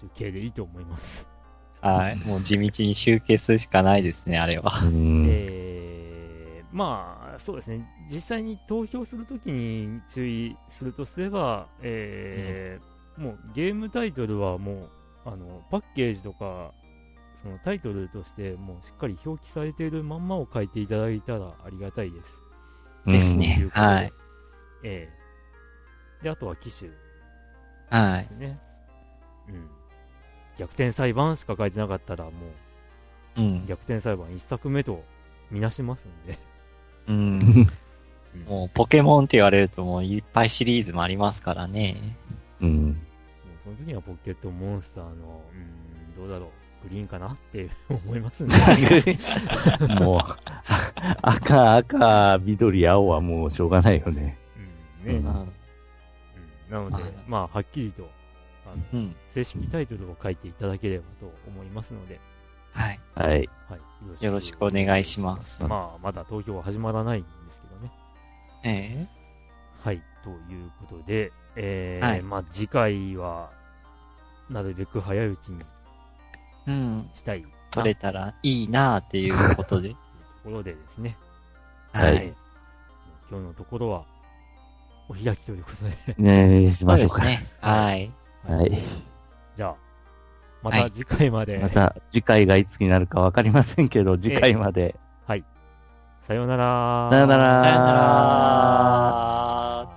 [0.00, 1.26] 集計でいいと思います。
[1.82, 2.16] はい。
[2.16, 4.72] もう地道に集計するしかないですね、あれは。
[4.84, 5.26] うん。
[5.28, 5.73] えー、
[6.74, 14.90] まあ、そうですね、実際に投票するときに注意するとすれば、えーもうゲームタイトルはもう、
[15.24, 16.72] あの、パッケージとか、
[17.44, 22.36] そのタイトルとしてもうしっかり表記されているまんまを書いていただいたらありがたいです。
[23.06, 24.12] ですねはい。
[24.82, 25.08] え
[26.20, 26.96] えで、あとは機種で
[27.90, 28.30] はいす。
[28.30, 28.58] ね。
[29.48, 29.68] うん。
[30.58, 32.30] 逆転裁判しか書いてなかったら、も
[33.36, 33.66] ううん。
[33.66, 35.04] 逆転裁判一作目と
[35.52, 36.36] みなしますんで。
[37.08, 37.16] うん。
[37.16, 42.16] う んもうポケモンって言われるともういっぱいシリーズもありますからね。
[42.60, 42.86] うん。
[42.86, 42.94] もう
[43.64, 45.10] その時にはポケットモンスターの、
[45.52, 46.50] うん、どうだろ
[46.84, 48.54] う、グリーンかなって思いますね。
[50.00, 50.20] もう、
[51.22, 54.36] 赤、赤、緑、青はもうしょうがないよね。
[55.04, 55.14] うん、ね。
[55.14, 55.24] ううんん
[56.70, 58.08] なので、はいまあ、はっきりと、
[58.66, 59.16] あの、うん。
[59.34, 62.20] 正式タイトルを書いていただければと思いますので、
[62.74, 63.00] はい。
[63.14, 63.48] はい。
[63.68, 63.76] は
[64.20, 64.24] い。
[64.24, 67.92] よろしくお願いしますまあ、まだ投票は始まらないんですけどね。
[68.64, 69.08] え
[69.82, 70.02] はい。
[70.22, 73.50] ということで、えーはいまあ、次回は、
[74.50, 75.58] なるべく早いうちに
[76.66, 77.10] えうん。
[77.14, 79.90] したいな取れたらいいなっていうことで。
[80.44, 81.16] ところでですね、
[81.92, 82.34] はいはい。
[83.30, 84.04] 今日のところは、
[85.08, 87.24] お開きということで、ねえ、しそうましょうか。
[87.24, 87.46] ですね。
[87.60, 88.12] はい。
[88.46, 88.82] はい。
[89.56, 89.76] じゃあ、
[90.64, 94.96] また次回まで、また次回がいつになるかわかりませんけど、次回まで。
[96.26, 97.08] さようなら。
[97.10, 97.92] さようならさよな
[99.90, 99.93] ら。